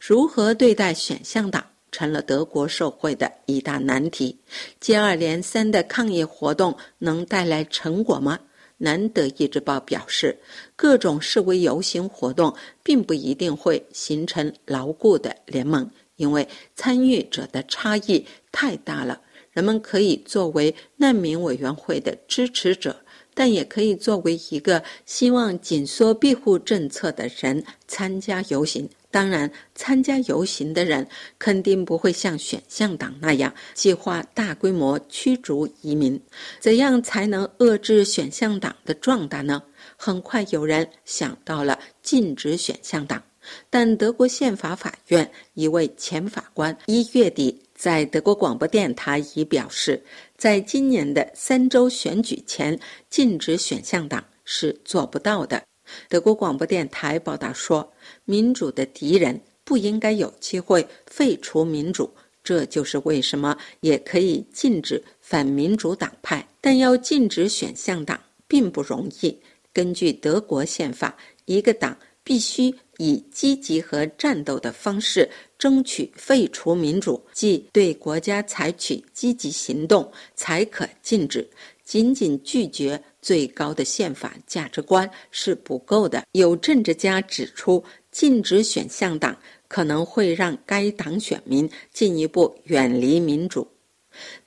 [0.00, 4.38] 如何对待选项党，成了德国社会的一大难题。
[4.80, 8.38] 接二连三的抗议活动能带来成果吗？
[8.78, 10.38] 南德意志报表示，
[10.76, 19.20] 各种示威游行活动并不一定会形成牢固的联盟，因为参与者的差异太大了。
[19.52, 22.94] 人们可以作为难民委员会的支持者，
[23.32, 28.86] 但也可以作为一个希望紧缩庇护政策的人参加游行。
[29.16, 36.20] 当然，参加游行的人肯定不会像选项党那样计划大规模驱逐移民。
[36.60, 39.62] 怎样才能遏制选项党的壮大呢？
[39.96, 43.22] 很快有人想到了禁止选项党，
[43.70, 50.04] 但德国宪法法院一位前法官一月底在德国广播电台已表示，
[50.36, 55.62] 在今年的三周选举前禁止选项党是做不到的。
[56.08, 57.90] 德国广播电台报道说，
[58.26, 62.10] 民主的敌人不应该有机会废除民主，
[62.44, 69.36] 这就是为什么也可以禁止反民主党派，但要禁止选项党并不容易。
[69.72, 81.48] 根据德国宪法，一个党必须以积极和战斗的方式争取废除民主，即对国家采取积极行动，才可禁止。
[81.84, 86.24] 仅仅拒绝最高的宪法价值观是不够的。
[86.32, 87.84] 有政治家指出，
[88.16, 89.36] 禁止选项党
[89.68, 93.68] 可能会让该党选民进一步远离民主。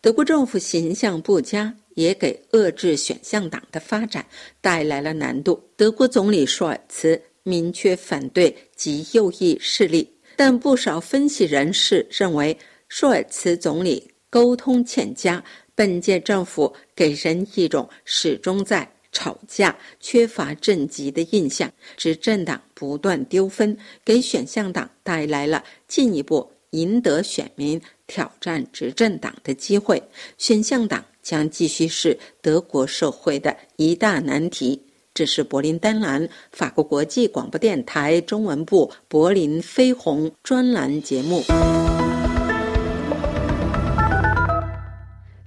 [0.01, 4.25] 德国政府形象不佳，也给遏制选项党的发展
[4.59, 5.63] 带来了难度。
[5.77, 15.43] 德国总理舒尔茨明确反对极右翼势力，但不少分析人士认为，舒尔茨总理沟通欠佳。
[15.75, 30.01] 本届政府给人一种始终在吵架、缺乏政绩的印象，执政党不断丢分，给选项党带来了进一步赢得选民、挑战执政党的机会。
[30.37, 34.79] 选项党将继续是德国社会的一大难题。
[35.11, 41.43] 这是柏林丹兰法国国际广播电台中文部柏林飞鸿专栏节目。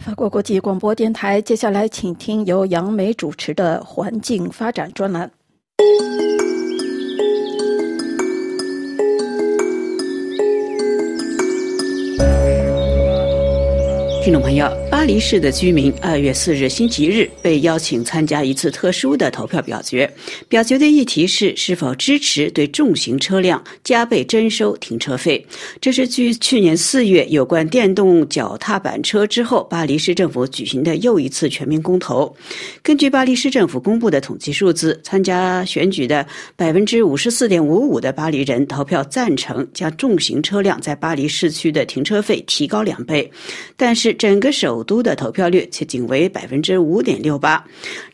[0.05, 5.31] 法国国际广播电台，接下来请听由杨梅主持的环境发展专栏。
[14.23, 20.09] 听众朋友，巴黎市的居民二月四日星期日被邀请参加一次特殊的投票表决。
[20.49, 25.45] 表决的议题是是否支持对重型车辆加倍征收停车费。
[25.81, 32.33] 这是继去年四月有关电动脚踏板车之后，巴黎市政府举行的又一次全民公投。
[32.81, 43.29] 根据巴黎市政府公布的统计数字，参加选举的百分之五十四点五五的巴黎人投票赞成将重型车辆在巴黎市区的停车费提高两倍，
[43.77, 44.12] 但是。
[44.15, 47.65] 整个首都的投票率却仅为百分之五点六八。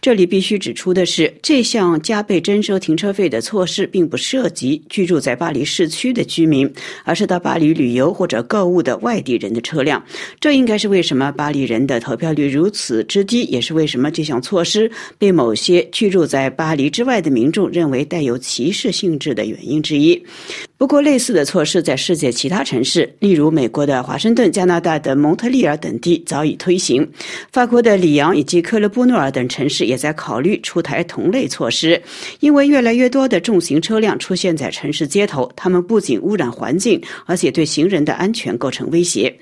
[0.01, 6.71] 这里必须指出的是，这项加倍征收停车费的措施并不涉及居住在巴黎市区的居民，
[7.05, 10.03] 而是到巴黎旅游或者购物的外地人的车辆。
[10.41, 20.21] 这应该是为什么巴黎人的投票率如此之低，也是为什么这项措施被某些居住在巴黎之外的民众认为带有歧视性质的原因之一。
[20.77, 27.09] 不过，类似的措施在世界其他城市，例如美国的华盛顿、加拿大的蒙特利尔等本地早已推行。
[27.51, 31.99] 法国的里昂以及科勒布诺尔等城市也在考虑出台同类措施。
[32.41, 39.35] 因为越来越多的重型车辆出现在城市街头，它们不仅污染环境，而且对行人的安全构成威胁。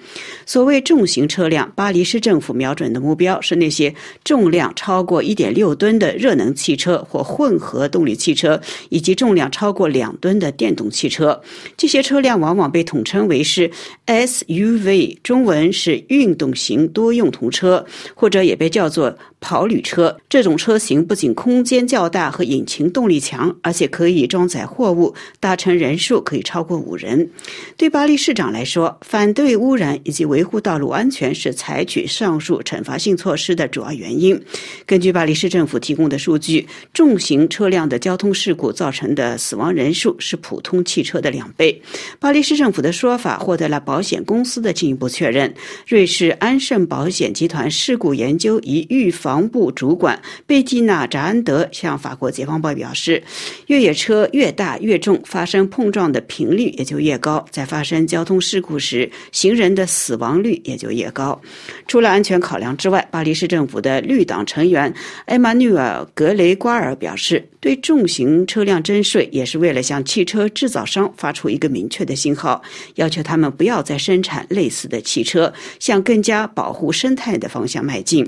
[0.45, 11.41] 所谓重型车辆，巴黎市政府瞄准的目标是那些重量超过1.6吨的热能汽车或混合动力汽车，以及重量超过两吨的电动汽车。
[11.77, 13.68] 这些车辆往往被统称为是
[14.07, 17.84] SUV，中文是运动型多用途车，
[18.14, 20.16] 或者也被叫做跑旅车。
[20.28, 27.30] 这种车型不仅空间较大和引擎动力强，而且可以装载货物，搭乘人数可以超过五人。
[27.76, 34.41] 对巴黎市长来说，反对污染以及维护道路安全是采取上述惩罚性措施的主要原因。
[34.84, 41.80] 根据巴黎市政府提供的数据，重型车辆的交通事故造成的死亡人数是普通汽车的两倍。
[42.18, 45.53] 巴黎市政府的说法获得了保险公司的进一步确认。
[45.87, 53.20] 瑞士安盛保险集团事故研究与预防防部主管贝蒂娜·扎安德向法国《解放报》表示
[53.66, 61.41] ：“越野车越大越重，发生碰撞的频率也就越高，在发生交通事故时，行人的死亡率也就越高。”
[61.89, 67.45] 除了安全考量之外，巴黎市政府的绿党成员埃马纽尔·格雷瓜尔表示。
[67.59, 72.62] 对重型车辆征税，也是为了向汽车制造商发出一个明确的信号，
[72.95, 78.24] 要求他们不要再生产类似的汽车，向更加保护生态的方向迈进。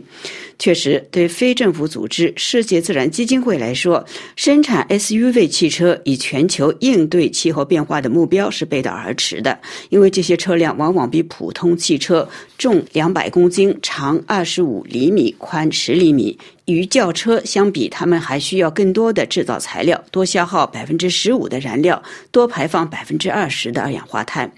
[0.59, 4.04] 确实，对非政府组织世界自然基金会来说，
[4.34, 9.56] 生产 SUV 汽车以全球应对气候变化的目标是背道而驰的，
[9.88, 12.28] 因为这些车辆往往比普通汽车
[12.59, 16.36] 重两百公斤，长二十五厘米，宽十厘米。
[16.64, 24.52] 与轿车相比，他们还需要更多的制造材料，多消耗百分之十五的燃料，多排放百分之二十的二氧化碳。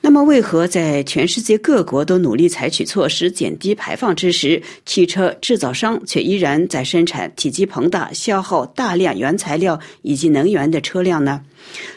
[0.00, 11.42] 那么，为何在全世界各国都努力采取措施减低排放之时，汽车制造商却依然在生产体积庞大、消耗大量原材料以及能源的车辆呢？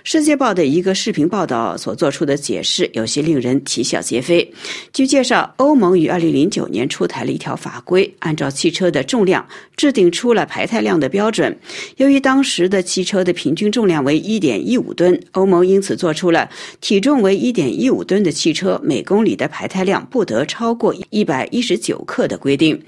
[0.03, 4.51] 世界报的一个视频报道所做出的解释有些令人啼笑皆非。
[4.93, 9.45] 据介绍，欧盟于2009年出台了一条法规，按照汽车的重量
[9.75, 11.57] 制定出了排碳量的标准。
[11.97, 16.49] 由于当时的汽车的平均重量为1.15吨，欧盟因此做出了
[16.79, 22.81] 体重为1.15吨的汽车每公里的排碳量不得超过119克的规定。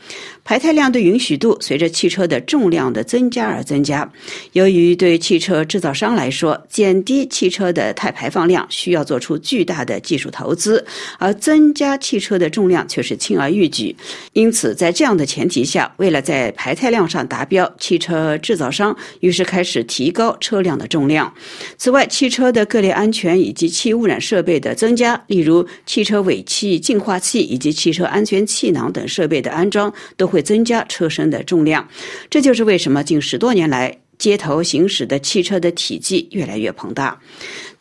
[0.44, 4.12] 排碳量的允许度随着汽车的重量的增加而增加。
[4.52, 10.86] 由于对汽车制造商来说，减低汽车的碳排放量需要做出巨大的技术投资，
[11.20, 13.96] 而增加汽车的重量却是轻而易举。
[14.34, 21.34] 因此，在这样的前提下，为了在排碳量上达标，汽车制造商于是开始提高车辆的重量。
[21.78, 31.88] 此外，汽车的各类安全以及气污染设备的增加，例如汽车尾气净化器以及汽车安全气囊等设备的安装，都会增加车身的重量。
[32.30, 34.03] 这就是为什么近十多年来。
[34.24, 37.20] 街头行驶的汽车的体积越来越庞大。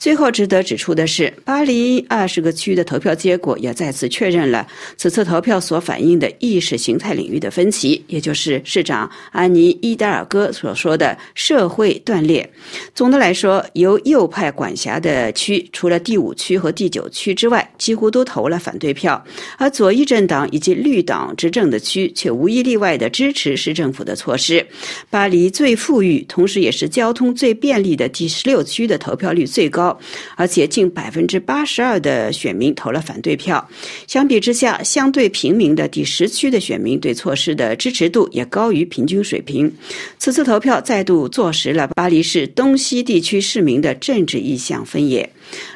[0.03, 12.51] 最后值得指出的是，巴黎二十个区的投票结果也再次确认了此次投票所反映的意识形态领域的分歧，也就是市长安妮·伊达尔戈所说的社会断裂。
[12.97, 19.15] 总的来说，由右派管辖的区，除了第五区和第九区之外，几乎都投了反对票；
[19.57, 24.67] 而左翼政党以及绿党执政的区，却无一例外的支持市政府的措施。
[25.11, 29.92] 巴黎最富裕，同时也是交通最便利的第十六区的投票率最高。
[30.37, 33.67] 而且近百分之八十二的选民投了反对票。
[34.07, 39.73] 相比之下，相对平民的第十区的选民对措施的支持度也高于平均水平。
[40.19, 45.29] 此次投票再度坐实了巴黎市东西地区市民的政治意向分野。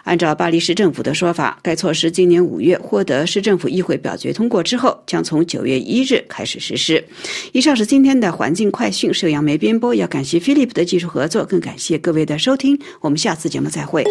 [0.04, 7.04] 按照巴黎市政府的说法，该措施今年五月获得市政府议会表决通过之后，将从九月一日开始实施。
[7.52, 9.94] 以上是今天的环境快讯，是杨梅编播。
[9.94, 12.78] 要感谢 Philip 的技术合作，更感谢各位的收听。
[13.00, 14.05] 我们下次节目再会。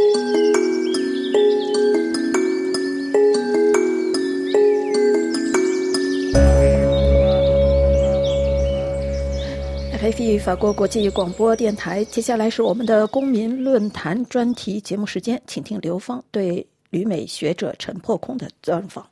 [10.07, 19.05] F 法国国际广播电台，接下来是我们的公民论坛专题节目时间，请听刘芳对旅美学者陈破空的专访。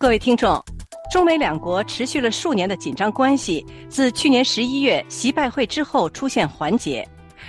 [0.00, 0.58] 各位听众，
[1.12, 7.06] 中美两国持续了数年的紧张关系，自去年十一月习拜会之后出现缓解。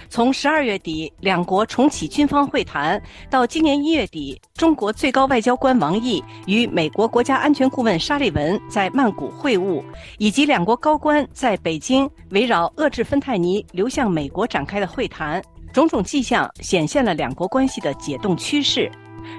[0.10, 9.82] 从十二月底两国重启军方会谈，到今年一月底，中国最高外交官王毅与美国国家安全顾问沙利文在曼谷会晤，
[10.18, 15.42] 以及两国高官在北京围绕遏制芬太尼流向美国展开的会谈，
[15.72, 18.92] 种种迹象显现了两国关系的解冻趋势。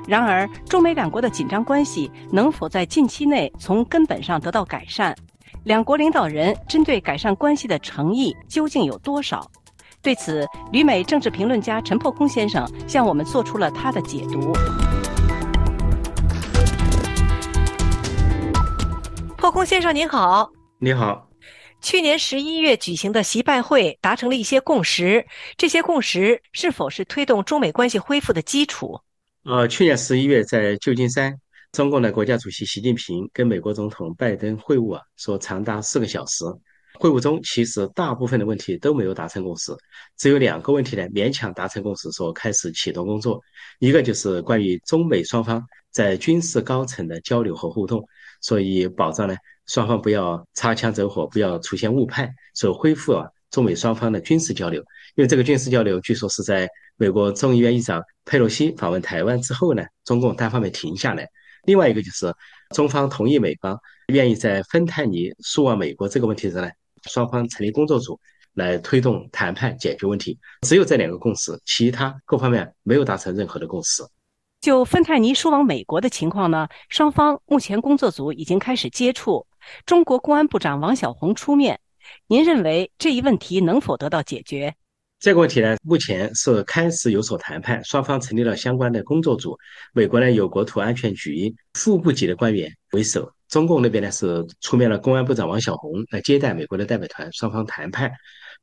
[0.07, 5.15] 然而，中美两国的紧张关系能否在近期内从根本上得到改善？
[5.65, 9.49] 两国领导人针对改善关系的诚意究竟有多少？
[10.01, 14.53] 对此，旅美政治评论家陈破空先生向我们做出了他的解读。
[19.37, 21.29] 破空先生您好，你好。
[21.81, 25.27] 去年十一月举行的习拜会达成了一些共识，
[25.57, 29.01] 这些共识是否是推动中美关系恢复的基础？
[29.45, 31.37] 呃，去年十一月在旧金山，
[31.73, 36.45] 中共的国家主席习近平跟美国总统拜登会晤啊，说长达四个小时。
[37.01, 39.73] 会晤中，其实大部分的问题都没有达成共识，
[40.17, 43.41] 只有两个问题呢勉强达成共识，说开始启动工作。
[43.81, 48.01] 一个就是关于中美双方在军事高层的交流和互动，
[48.41, 49.35] 所以保障呢
[49.67, 54.81] 双方不要擦枪走火，不要出现误判，所恢复啊中美双方的军事交流。
[55.17, 61.29] 因为这个军事交流据说是在美国众议院议长佩洛西访问台湾之后呢，中共单方面停下来。
[61.65, 62.35] 另外一个就是
[62.75, 63.79] 中方同意美方
[64.09, 66.71] 愿意在芬太尼输往美国这个问题上呢。
[67.11, 68.21] 双方成立工作组
[68.55, 74.05] 来推动谈判解决问题，只有这两个共识，其他各方面没有达成任何的共识。
[74.61, 79.45] 就芬太尼输往美国的情况呢，双方目前工作组已经开始接触，
[79.85, 81.81] 中国公安部长王小红出面。
[82.29, 84.77] 您认为这一问题能否得到解决？
[85.23, 89.57] 这个问题呢，目前是开始有所谈判，双方成立了相关的工作组。
[89.95, 93.31] 美国呢有国土安全局副部级的官员为首。
[93.49, 98.11] 中共那边呢是出面了，公安部长王小红来接待美国的代表团，双方谈判。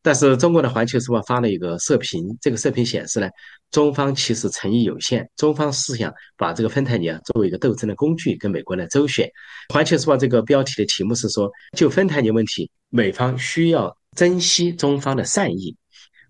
[0.01, 3.30] 但是中国的《环球时报》发了一个社评，这个社评显示呢，
[3.72, 9.26] 中方其实诚意有限，中方是想把这个芬太尼啊作为一个斗争的工具跟美国来周旋。
[9.74, 15.74] 《环球时报》这个标题的题目是说，就芬太尼问题，美方需要珍惜中方的善意。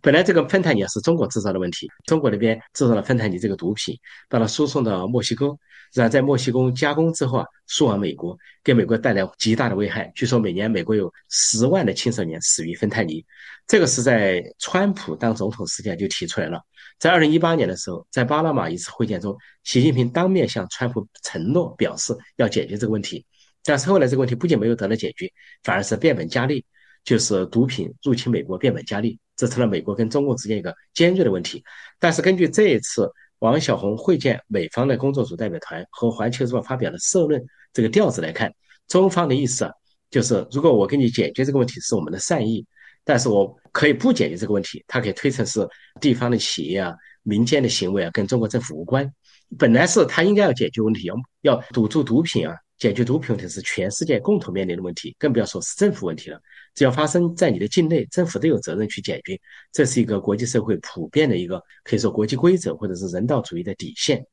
[0.02, 3.98] 本来这个芬太尼是中国制造的问题，中国那边制造了芬太尼这个毒品，
[4.30, 5.48] 把它输送到墨西哥，
[5.94, 10.10] 然后在墨西哥加工之后啊，输往美国，给美国带来极大的危害。
[10.16, 13.26] 据说每年美国有十万的青少年死于芬太尼。
[13.68, 16.62] 这个是在川普当总统时间就提出来了。
[16.98, 23.26] 在二零一八年的时候，在巴拿马一次会见中，习近平当面向川普承诺表示要解决这个问题，
[23.64, 25.30] 但是后来这个问题不仅没有得到解决，
[25.64, 26.66] 反而是变本加厉，
[27.04, 29.20] 就是毒品入侵美国变本加厉。
[29.40, 31.64] 这成了美国跟中共之间一个尖锐的问题。
[31.98, 33.10] 但是根据这一次
[33.40, 38.54] 王小红会见美方的工作组代表团和《环球时报》发表的社论这个调子来看，
[38.90, 39.72] 中方的意思啊，
[40.12, 42.66] 就是如果我给你解决这个问题是我们的善意，
[43.06, 45.66] 但是我可以不解决这个问题，它可以推成是
[46.02, 49.10] 地方的企业啊、民间的行为啊，跟中国政府无关。
[49.58, 52.54] 本来是他应该要解决问题，要要堵住毒品啊。
[52.80, 56.42] 解决毒品问题是全世界共同面临的问题，更不要说是政府问题了。
[56.74, 59.38] 只要发生在你的境内，政府都有责任去解决。
[59.74, 64.26] 这是一个国际社会普遍的一个可以说国际规则或者是人道主义的底线。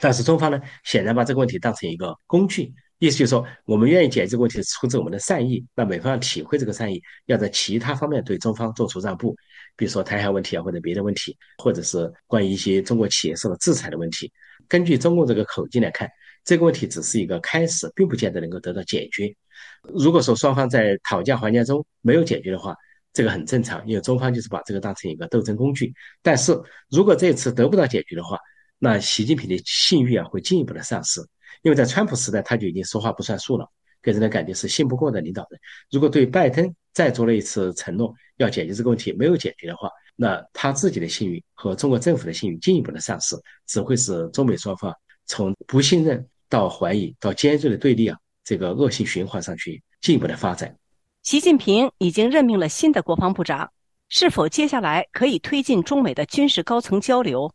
[0.00, 5.62] 但是中方呢，显然把这个问题当成一个工具，意思就是说，我们愿意解决这个问题，出自我们的善意。
[5.74, 9.36] 那美方要体会这个善意，要在其他方面对中方做出让步，
[9.76, 14.32] 比如说台海问题啊，或者别的问题，或者是关于一些中国企业受到制裁的问题。
[14.66, 16.08] 根据中共这个口径来看。
[16.44, 19.34] 这个问题只是一个开始，并不见得能够得到解决。
[19.82, 22.74] 如果说双方在讨价还价中没有解决的话，
[23.12, 25.92] 这个很正常，因为中方就是把这个当成一个斗争工具。
[26.22, 26.58] 但是
[26.90, 28.38] 如果这次得不到解决的话，
[28.78, 31.20] 那习近平的信誉啊会进一步的丧失。
[31.62, 33.68] 因为在川普时代他就已经说话不算数了，
[34.02, 35.60] 给人的感觉是信不过的领导人。
[35.90, 43.36] 如果对拜登再做了一次承诺要解决这个问题没有解决的话，那他自己的信誉和中国政府的信誉进一步的丧失，
[43.66, 44.92] 只会使中美双方
[45.26, 46.26] 从不信任。
[46.52, 50.76] 到怀疑，到尖锐的对立啊，这个恶性循环上去进一步的发展。
[51.22, 53.72] 习近平已经任命了新的国防部长，
[54.10, 57.50] 是否接下来可以推进中美的军事高层交流？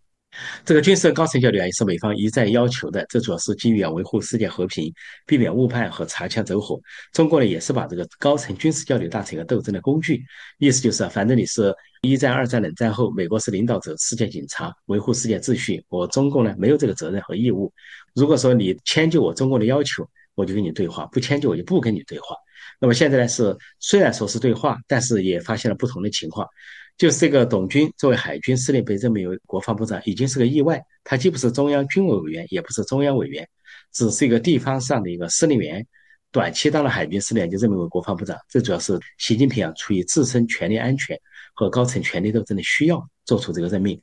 [0.66, 4.94] 这个军事高层交流也是美方一再要求的，这主要是基于要维护世界和平，
[5.26, 6.80] 避免误判和擦枪走火。
[7.14, 10.24] 中国呢也是把这个高层军事交流当成一个斗争的工具，
[10.60, 17.72] 意思就是反正你是一战、二战、冷战后，美国是领导者、世界警察，维护世界秩序，我中共呢没有这个责任和义务。
[18.14, 22.36] 如果说你迁就我中共的要求，我就跟你对话；不迁就我就不跟你对话。
[22.80, 26.48] 那么现在呢是虽然说是对话，但是也发现了不同的情况。
[26.98, 30.82] 就是这个董军作为海军司令被任命为国防部长，已经是个意外。
[31.04, 33.48] 他既不是中央军委委员，也不是中央委员，
[33.94, 35.86] 只是一个地方上的一个司令员。
[36.32, 38.38] 短期当了海军司令，就任命为国防部长。
[38.50, 41.18] 这主要是习近平啊，出于自身权力安全
[41.54, 44.00] 和高层权力斗争的需要，做出这个任命。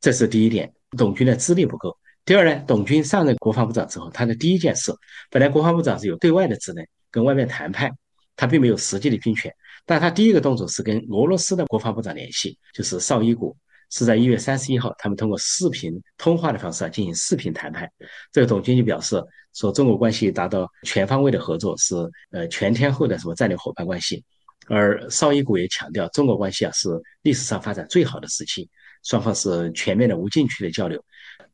[0.00, 0.72] 这是第一点。
[0.96, 1.96] 董军的资历不够。
[2.24, 4.92] 第二呢，董军上任国防部长之后，他的第一件事，
[5.28, 7.90] 本来国防部长是有对外的职能，跟外面谈判，
[8.36, 9.52] 他并没有实际的军权。
[9.88, 13.56] 但他第一个动作是跟俄罗斯的国防部长联系，就是绍伊古，
[13.88, 17.90] 是在一月三十一号，他们通过视频通话的方式啊进行视频谈判。
[18.30, 19.18] 这个董军就表示
[19.54, 21.96] 说，中国关系达到全方位的合作，是
[22.32, 24.22] 呃全天候的什么战略伙伴关系。
[24.66, 26.90] 而绍伊古也强调，中国关系啊是
[27.22, 28.68] 历史上发展最好的时期，
[29.04, 31.02] 双方是全面的无禁区的交流。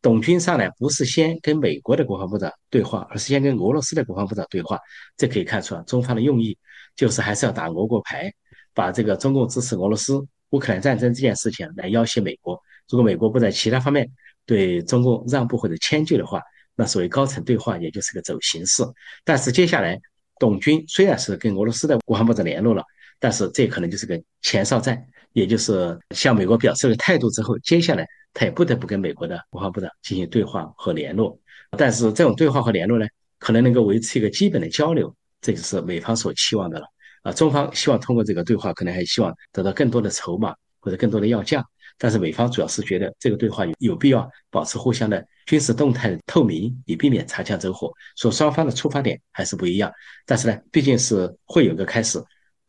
[0.03, 4.77] 董军上来不是先跟美国的国防部长对话，而是先跟俄罗斯的国防部长对话，
[5.17, 6.59] 这可以看出啊中方的用意。
[6.97, 8.33] 就是还是要打俄国牌，
[8.73, 12.61] 把这个中共支持俄罗斯乌克兰战争这件事情来要挟美国。
[12.89, 14.09] 如果美国不在其他方面
[14.47, 16.41] 对中共让步或者迁就的话，
[16.77, 18.83] 那所谓高层对话也就是个走形式。
[19.25, 19.99] 但是接下来，
[20.39, 22.83] 董军虽然是跟俄罗斯的国防部长联络了，
[23.19, 31.39] 但是这可能就是个前哨战，也就是向美国表示了态度之后，接下来他也不得不跟美国的国防部长进行对话和联络。
[31.79, 33.07] 但是这种对话和联络呢，
[33.39, 35.15] 可能能够维持一个基本的交流，
[35.45, 36.87] 这就是美方所期望的了。
[37.23, 41.63] 啊，中方希望通过这个对话，可能还希望得到更多的筹码或者更多的要价。
[41.99, 47.93] 但是美方主要是觉得这个对话有有必要保持互相的军事动态透明，以避免擦枪走火。
[48.17, 49.93] 所以双方的出发点还是不一样，
[50.27, 52.19] 但是呢，毕竟是会有个开始。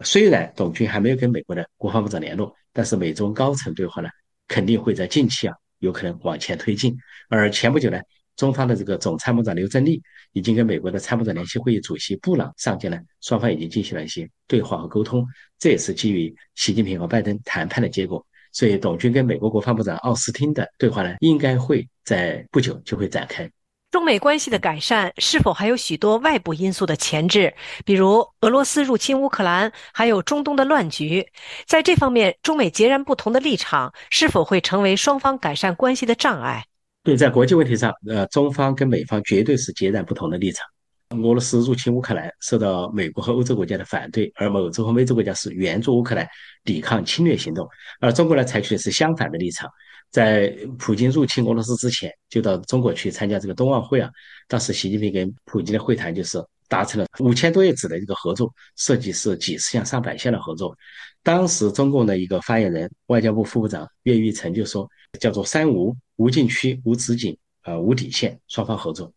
[0.01, 4.09] 虽然董军还没有跟美国的国防部长联络，但是美中高层对话呢，
[4.47, 6.95] 肯定会在近期啊有可能往前推进。
[7.29, 7.99] 而前不久呢，
[8.35, 10.01] 中方的这个总参谋长刘振利
[10.33, 15.25] 已经跟美国的参谋长联席会议主席布朗上见了，双方已经进行了一些对话和沟通。
[15.57, 18.25] 这也是基于习近平和拜登谈判的结果。
[18.51, 23.49] 所以，董军跟美国国防部长奥斯汀的对话呢，应该会在不久就会展开。
[23.91, 27.53] 中美关系的改善是否还有许多外部因素的前置？
[27.85, 31.25] 比如俄罗斯入侵乌克兰，还有中东的乱局。
[31.65, 36.65] 在这方面，中美截然不同的立场是否会成为双方改善关系的障碍？
[37.05, 40.65] 对，在国际问题上，呃，中方跟美方绝对是截然不同的立场。
[41.09, 46.27] 俄罗斯入侵乌克兰受到美国和欧洲国家的反对，而欧洲和美洲国家是援助乌克兰
[46.63, 49.69] 抵抗侵略行动，而中国呢采取的是相反的立场。
[50.09, 50.49] 在
[50.79, 54.09] 普京入侵俄罗斯之前，就到中国去参加这个冬奥会啊。
[54.47, 60.75] 当时习近平跟普京的会谈就是达成了五千多页纸的一个合作，涉及是几十项、上百项的合作。
[61.23, 64.87] 当时中共的一个发言人、外交部副部长岳玉成就说
[65.19, 69.11] ：“叫做三无：无禁区、无止境、呃无底线，双方合作。”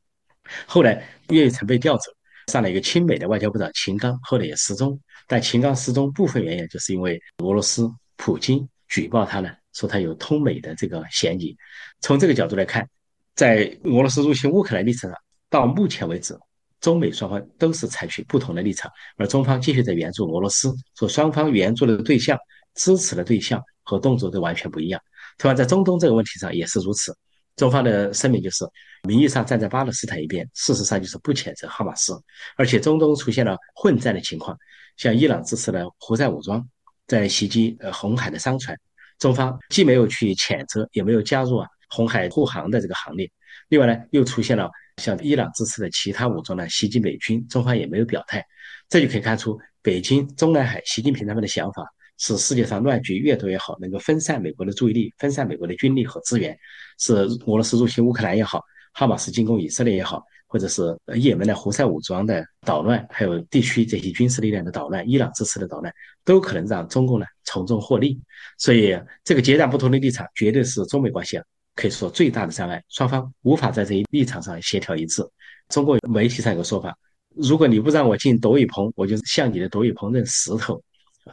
[0.67, 2.11] 后来岳玉成被调走，
[2.47, 4.99] 上了一个亲美的外交部长秦刚，后来也失踪。
[5.27, 11.55] 但秦刚失踪部分原因就是因为俄罗斯普京举报他呢，说他有通美的这个嫌疑。
[12.01, 12.89] 从这个角度来看，
[13.35, 15.13] 在俄罗斯入侵乌克兰历史上，
[15.51, 16.35] 到目前为止，
[16.81, 22.39] 中美双方都是采取不同的立场，而中方继续在援助俄罗斯，说双方援助的对象、
[22.75, 25.01] 支持的对象和动作都完全不一样。
[25.39, 27.17] 同样在中东这个问题上也是如此。
[27.57, 28.65] 中方的声明就是，
[29.03, 32.17] 名义上站在巴勒斯坦一边，事实上就是不谴责哈马斯，
[32.57, 34.57] 而且中东出现了混战的情况，
[34.97, 36.65] 像伊朗支持的胡塞武装
[37.09, 38.79] 在袭击呃红海的商船，
[39.19, 43.29] 中方既没有去谴责，也没有加入啊红海护航的这个行列。
[43.69, 48.45] 另外呢，又出现了像伊朗支持的其他武装呢袭击美军，中方也没有表态，
[48.89, 51.87] 这就可以看出北京中南海习近平他们的想法。
[52.21, 56.59] 是世界上乱局越多越好，能够分散美国的注意力，分散美国的军力和资源。
[56.99, 58.61] 是俄罗斯入侵乌克兰也好，
[58.93, 65.95] 哈马斯进攻以色列也好，或者是也门的胡塞武装的捣乱，还有地区这些军事力量的捣乱，伊朗支持的捣乱，
[66.25, 68.21] 都可能让中共呢从中获利。
[68.59, 71.45] 所以，这个截然不同的立场，绝对是中美关系啊
[71.79, 72.83] 可以说最大的障碍。
[72.89, 75.23] 双方无法在这一立场上协调一致。
[75.69, 76.93] 中国媒体上有个说法：
[77.37, 80.83] 如果你不让我进斗雨棚，我就向你的斗雨棚扔石头。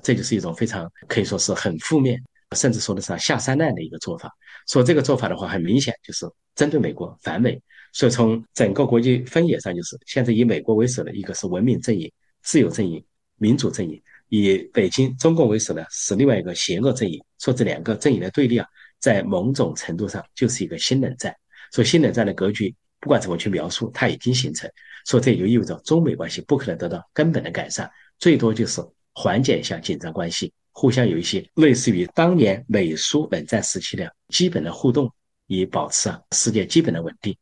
[0.03, 2.21] 这就是一种非常可以说是很负面，
[2.55, 4.31] 甚至说的上下三滥的一个做法。
[4.67, 7.59] 说这个做法的话，很明显就是针对美国反美。
[7.91, 12.11] 所以从整个国际分野上，就是现在以美国为首的一个是文明阵营、
[12.43, 13.03] 自由阵营、
[13.37, 13.97] 民主阵营；
[14.29, 17.19] 以北京中共为首的是另外一个邪恶阵营。
[17.39, 18.67] 说这两个阵营的对立啊，
[19.05, 21.35] 在某种程度上就是一个新冷战。
[21.71, 24.69] 所以新冷战的格局，不管怎么去描述，它已经形成。
[25.05, 28.81] 说这也就意味着中美关系不可能得到根本的改善，最多就是。
[29.17, 35.09] 缓解一下紧张关系，互相有一些类似于当年美苏冷战时期的基本的互动，
[35.47, 37.33] 以保持啊世界基本的稳定，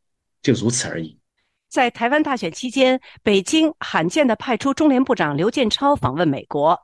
[0.44, 1.18] 就如此而已。
[1.72, 6.80] 在台湾大选期间，北京罕见的派出中联部长刘建超访问美国，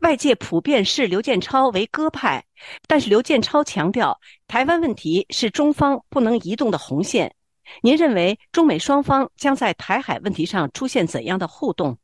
[0.00, 2.44] 外界普遍视刘建超为鸽派，
[2.86, 7.34] 但是刘建超强调，台湾问题是中方不能移动的红线。
[7.82, 11.98] 您认为中美双方将在台海问题上出现怎样的互动？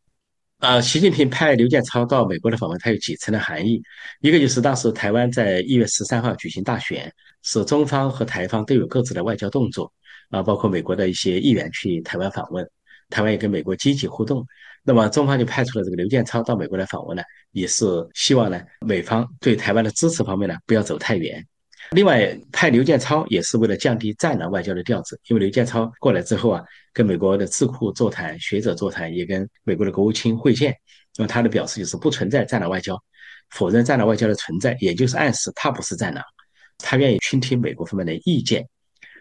[0.60, 3.82] 呃，习近平派刘建超到美国的访问，它有几层的含义。
[4.20, 7.12] 一个就是当时台湾在一月十三号举行大选，
[7.42, 9.92] 是中方和台方都有各自的外交动作，
[10.30, 12.66] 啊，包括美国的一些议员去台湾访问，
[13.10, 14.44] 台湾也跟美国积极互动。
[14.82, 21.42] 那么中方就派出了这个刘建超到美国来访问呢，也是希望呢美方对台湾的支持方面呢不要走太远。
[21.90, 30.74] 另外派刘建超也是为了降低战狼外交的调子，因为刘建超过来之后啊，跟美国的智库座谈、学者座谈，也跟美国的国务卿会见。
[31.16, 32.98] 那么他的表示就是不存在战狼外交，
[33.50, 36.24] 否认战狼外交的存在，也就是暗示他不是战狼，
[36.78, 38.66] 他愿意倾听美国方面的意见。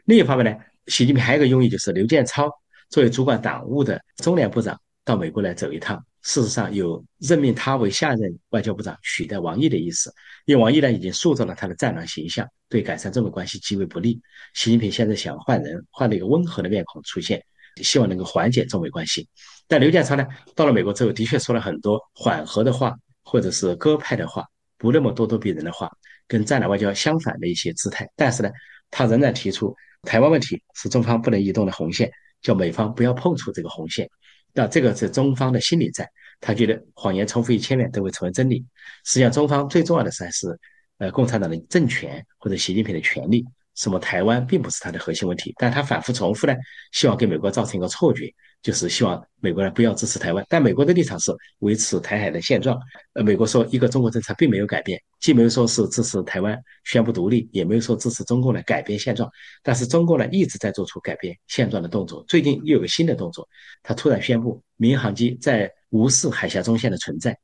[0.06, 0.58] 另一方面呢，
[0.88, 2.50] 习近平还有一个用意，就是刘建超
[2.94, 10.14] 作为主管党务的中联部长到美国来走一趟，事实上有任命他为下任外交部长取代王毅的意思，
[10.46, 14.22] 因为王毅呢已经塑造了他的战狼形象，对改善中美关系极为不利。
[14.54, 17.44] 习近平现在想换人，换了一个温和的面孔出现，
[17.78, 19.28] 希望能够缓解中美关系。
[19.68, 20.24] 但刘建超呢，
[20.56, 24.46] 到了美国之后，的确说了很多缓和的话，或者是鸽派的话，
[24.78, 25.92] 不那么咄咄逼人的话，
[26.28, 28.08] 跟战狼外交相反的一些姿态。
[28.16, 28.52] 但是呢，
[28.92, 32.12] 他仍然提出台湾问题是中方不能移动的红线，
[32.44, 34.08] 叫美方不要碰触这个红线。
[34.54, 36.08] 那这个是中方的心理战，
[36.40, 38.64] 他觉得谎言重复一千遍都会成为真理。
[39.04, 40.60] 实际上，中方最重要的是还是
[41.00, 43.44] 呃共产党的政权或者习近平的权利。
[43.76, 46.54] 什么台湾并不是他的核心问题，但他反复重复呢，
[46.92, 48.34] 希望给美国造成一个错觉。
[48.62, 52.80] 就是希望美国人不要支持台湾，但美国的立场是维持台海的现状。
[53.12, 59.30] 呃，美国说一个中国政策并没有改变，既没有说是支持台湾宣布独立，也没有说支持中共来改变现状。
[59.62, 62.24] 但是中共呢一直在做出改变现状的动作。
[62.26, 63.46] 最近又有个新的动作，
[63.84, 67.38] 他突然宣布民航机在无视海峡中线的存在。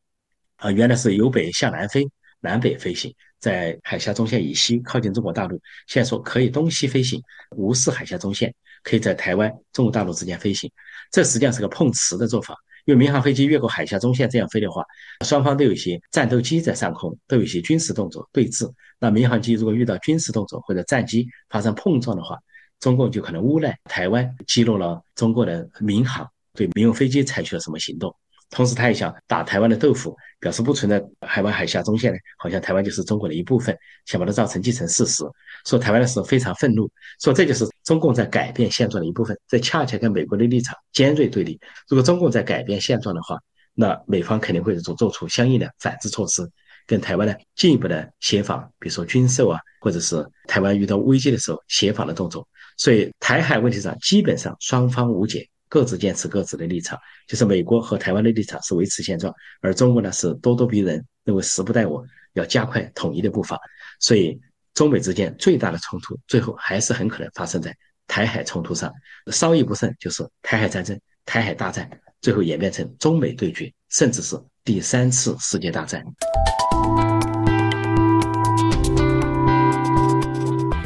[0.56, 2.08] 啊，原来是由北向南飞，
[2.40, 7.22] 南北飞行，在海峡中线以西靠近中国大陆，现在说可以东西飞行，
[7.56, 8.54] 无视海峡中线。
[8.82, 10.72] 可以在台湾、中国大陆之间飞行，
[11.12, 12.56] 这实际上是个碰瓷的做法。
[12.86, 14.86] 因为民航飞机越过海峡中线这样飞的话，
[15.26, 18.72] 双方都有一些战斗机在上空，都有一些军事动作对峙。
[18.98, 22.38] 那民航机如果遇到军事动作或者战机发生碰撞的话，
[22.80, 28.16] 中共就可能诬赖台湾击落了中国的民航，对民用飞机采取了什么行动。
[28.50, 35.24] 同时，他也想打台湾的豆腐，表示不存在海湾海峡中线呢，好像台湾就是中国的一部分，想把它造成既成事实。
[35.66, 36.90] 说台湾的时候非常愤怒，
[37.22, 41.60] 说这就是中共在改变现状的一部分，这恰恰跟美国的立场尖锐对立。
[41.88, 43.38] 如果中共在改变现状的话，
[43.76, 46.50] 那美方肯定会做做出相应的反制措施，
[46.88, 52.48] 跟台湾呢进一步的协防，比如说军售啊，或者是台湾遇到危机的时候协防的动作。
[52.78, 55.48] 所以台海问题上基本上双方无解。
[55.70, 62.04] 各自坚持各自的立场，就是美国和台湾的立场是维持现状，而中国呢是咄咄逼人，认为时不待我，
[62.34, 63.58] 要加快统一的步伐。
[64.00, 64.38] 所以，
[64.74, 67.74] 中美之间最大的冲突，最后还是很可能发生在
[68.08, 68.92] 台海冲突上，
[69.32, 71.88] 稍一不慎就是台海战争、台海大战，
[72.20, 76.04] 最后演变成中美对决，甚至是第三次世界大战。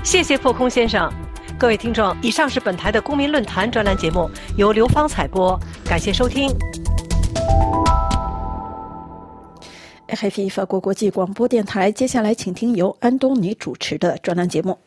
[0.03, 1.09] 谢谢破空先生。
[1.59, 6.49] 各位听众，以上是本台的公民论坛专栏节目，由刘芳采播，感谢收听。
[10.09, 14.77] FFI 法国国际广播电台，接下来请听由安东尼主持的专栏节目。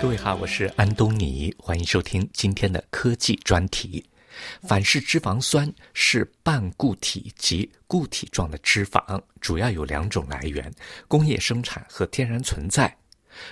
[0.00, 4.04] 各位好，我是安东尼，欢迎收听今天的科技专题。
[4.62, 10.72] 反式脂肪酸是半固体及固体状的脂肪，主要有两种来源：
[11.08, 12.96] 工业生产和天然存在。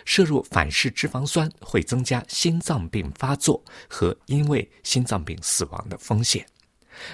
[0.04, 6.46] 摄入反式脂肪酸会增加心脏病发作和因为心脏病死亡的风险。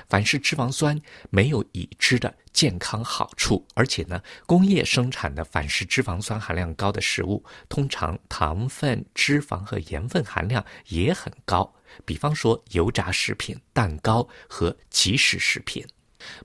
[0.08, 1.00] 反式脂肪酸
[1.30, 11.72] 没有已知的健康好处，而且呢，工业生产的反式脂肪酸含量高的食物，通常糖分、脂肪和盐分含量也很高。
[12.04, 15.84] 比方说，油炸食品、蛋糕和即食食品。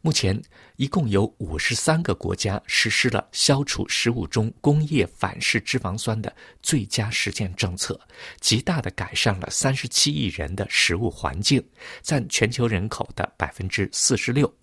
[0.01, 0.39] 目前，
[0.75, 7.99] 一共有五十三个国家实施了消除食物中工业反式脂肪酸的最佳实践政策，
[8.41, 11.65] 极大的改善了三十七亿人的食物环境，
[12.03, 14.53] 占全球人口的百分之四十六。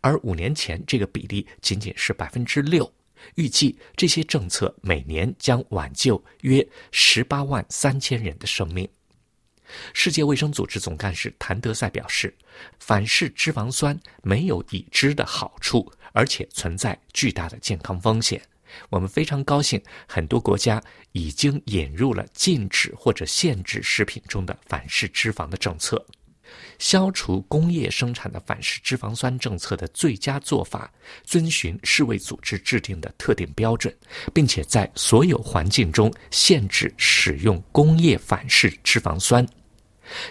[0.00, 2.92] 而五年前，这个比例仅仅是百分之六。
[3.36, 8.86] 预计这些政策每年将挽救约十八万三千人的生命。
[9.94, 12.34] 世界卫生组织总干事谭德赛表示，
[12.78, 18.40] 反式脂肪酸没有已知的好处，而且存在巨大的健康风险。
[18.88, 26.04] 我们非常高兴，很多国家已经引入了禁止或者限制食品中的反式脂肪的政策。
[26.78, 30.92] 消除工业生产的反式脂肪酸政策的最佳做法，
[31.24, 33.94] 遵循世卫组织制定的特定标准，
[34.34, 39.46] 并且在所有环境中限制使用工业反式脂肪酸。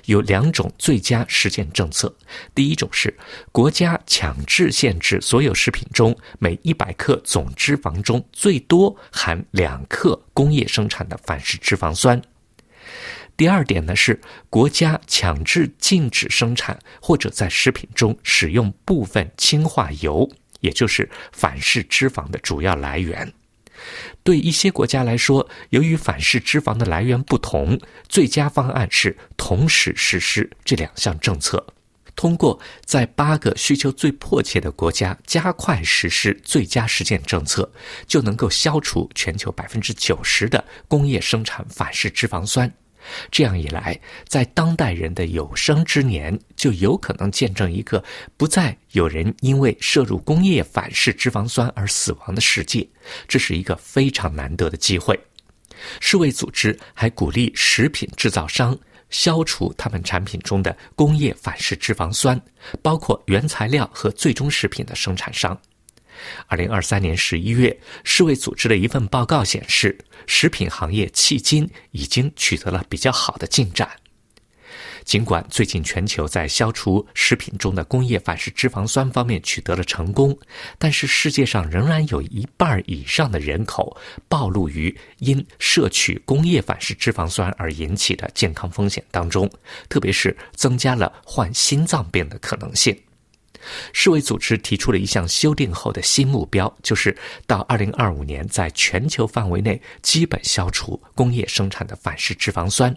[0.05, 2.13] 有两种最佳实践政策，
[2.53, 3.13] 第一种是
[3.51, 12.21] 国家强制限制所有食品中每一百克总脂肪中最多含两克工业生产的反式脂肪酸。
[13.37, 14.19] 第二点呢是
[14.49, 23.33] 国家强制禁止生产或者在食品中使用部分氢化油，也就是反式脂肪的主要来源。
[24.23, 31.65] 对一些国家来说，由于反式脂肪的来源不同，最佳方案是同时实施这两项政策。
[32.13, 37.71] 通过在八个需求最迫切的国家加快实施最佳实践政策，
[38.05, 42.71] 就能够消除全球百分之九十的工业生产反式脂肪酸。
[43.29, 48.03] 这样一来，在当代人的有生之年，就有可能见证一个
[48.37, 52.87] 不再有人因为摄入工业反式脂肪酸而死亡的世界。
[53.27, 55.19] 这是一个非常难得的机会。
[55.99, 58.77] 世卫组织还鼓励食品制造商。
[59.09, 62.41] 消除他们产品中的工业反式脂肪酸，
[62.81, 65.59] 包括原材料和最终食品的生产商。
[66.47, 69.97] 二零二三年十一月，世卫组织的一份报告显示，
[70.27, 73.89] 食品行业迄今已经取得了比较好的进展。
[75.03, 80.37] 尽管最近全球在消除食品中的工业反式脂肪酸方面取得了成功，
[80.77, 83.97] 但是世界上仍然有一半以上的人口
[84.29, 89.49] 暴露于因摄取工业反式脂肪酸而引起的健康风险当中，
[89.89, 92.95] 特别是增加了患心脏病的可能性。
[93.93, 102.95] 世卫组织提出了一项修订后的新目标，就是到二零二五年在全球范围内基本消除工业生产的反式脂肪酸。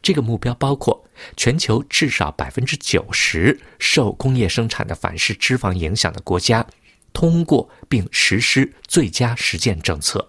[0.00, 6.66] 这个目标包括全球至少百分之九十受工业生产的反式脂肪影响的国家
[7.12, 10.26] 通过并实施最佳实践政策，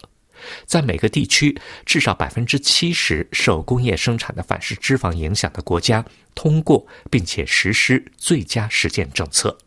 [0.66, 6.06] 在每个地区至少百分之七十受工业生产的反式脂肪影响的国家
[6.36, 9.58] 通过并且实施最佳实践政策。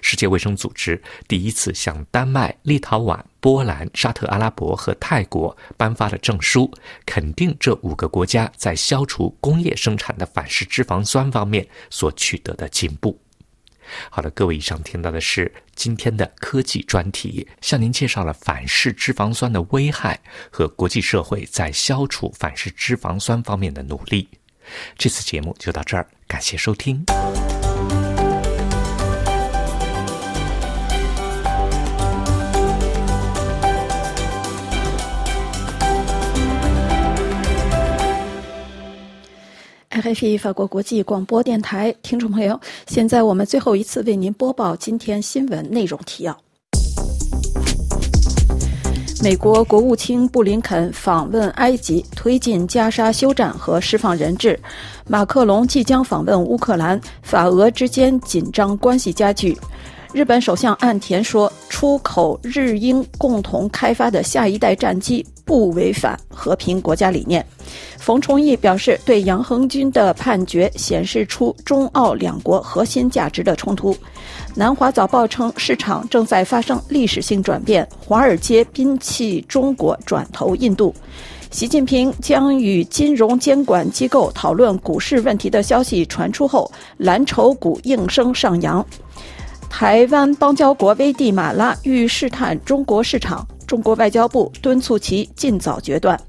[0.00, 6.70] 世界卫生组织第一次向丹麦、立陶宛、波兰、沙特阿拉伯和泰国颁发了证书，
[7.06, 13.18] 肯定这五个国家在消除工业生产的反式脂肪酸方面所取得的进步。
[14.10, 20.20] 好了，各位，以上听到的是今天的科技专题，向您介绍了反式脂肪酸的危害
[20.50, 24.28] 和国际社会在消除反式脂肪酸方面的努力。
[24.98, 27.02] 这次节目就到这儿，感谢收听。
[40.08, 46.34] RFI 法国国际广播电台听众朋友，现在我们最后一次为您播报今天新闻内容提要：
[49.22, 54.58] 美国国务卿布林肯访问埃及，推进加沙休战和释放人质；
[55.06, 59.54] 马克龙即将访问乌克兰，法俄之间紧张关系加剧。
[60.12, 67.44] 日本首相岸田说，出口日英共同开发的下一代战机不违反和平国家理念。
[67.98, 73.94] 冯崇义表示，对杨恒军的判决显示出中澳两国核心价值的冲突。
[74.54, 80.94] 南华早报称，市场正在发生历史性转变，华尔街摒弃中国，转投印度。
[81.50, 88.84] 习近平将与金融监管机构讨论股市问题的消息传出后，蓝筹股应声上扬。
[89.70, 96.20] 台湾邦交国危地马拉欲试探中国市场，中国外交部敦促其尽早决断。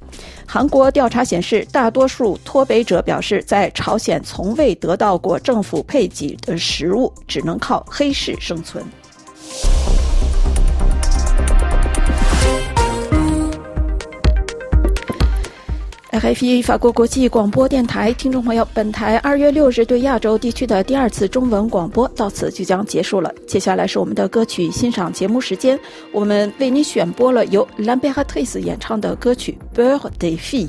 [0.46, 8.84] 韩国调查显示，大多数脱北者表示，在朝鲜从未得到过政府配给的食物，只能靠黑市生存。
[16.12, 23.32] RFI 法国国际广播电台听众朋友，本台二月六日对亚洲地区的第二次中文广播到此就将结束了。
[23.48, 25.80] 接下来是我们的歌曲欣赏节目时间，
[26.12, 30.68] 我们为您选播了由兰贝哈特斯演唱的歌曲《Birthday Fee》。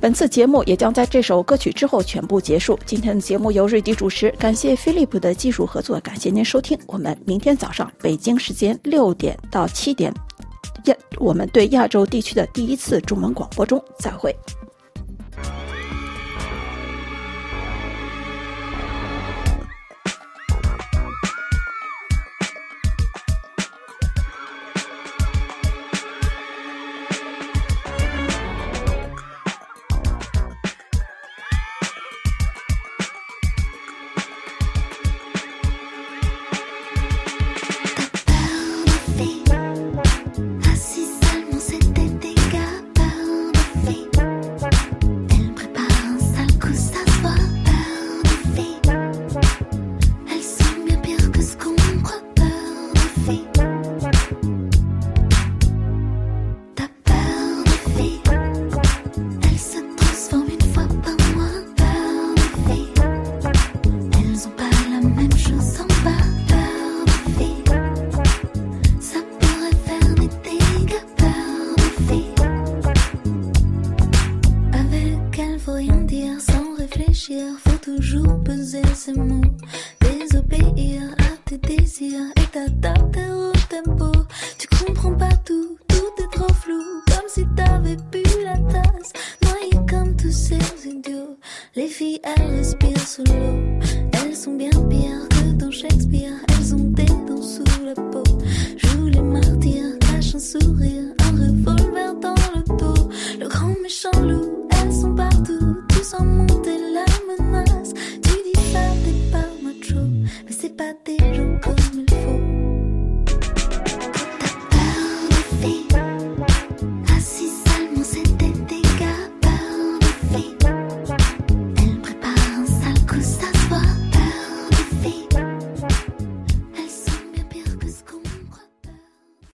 [0.00, 2.78] 本次节目也将在这首歌曲之后全部结束。
[2.86, 6.78] 今天的节目由瑞迪主持，感谢飞利浦的技术合作，感谢您收听。
[6.86, 10.10] 我们明天早上北京时间六点到七点。
[10.84, 14.34] 亚，我们对亚洲地区的第一次中文广播中再会。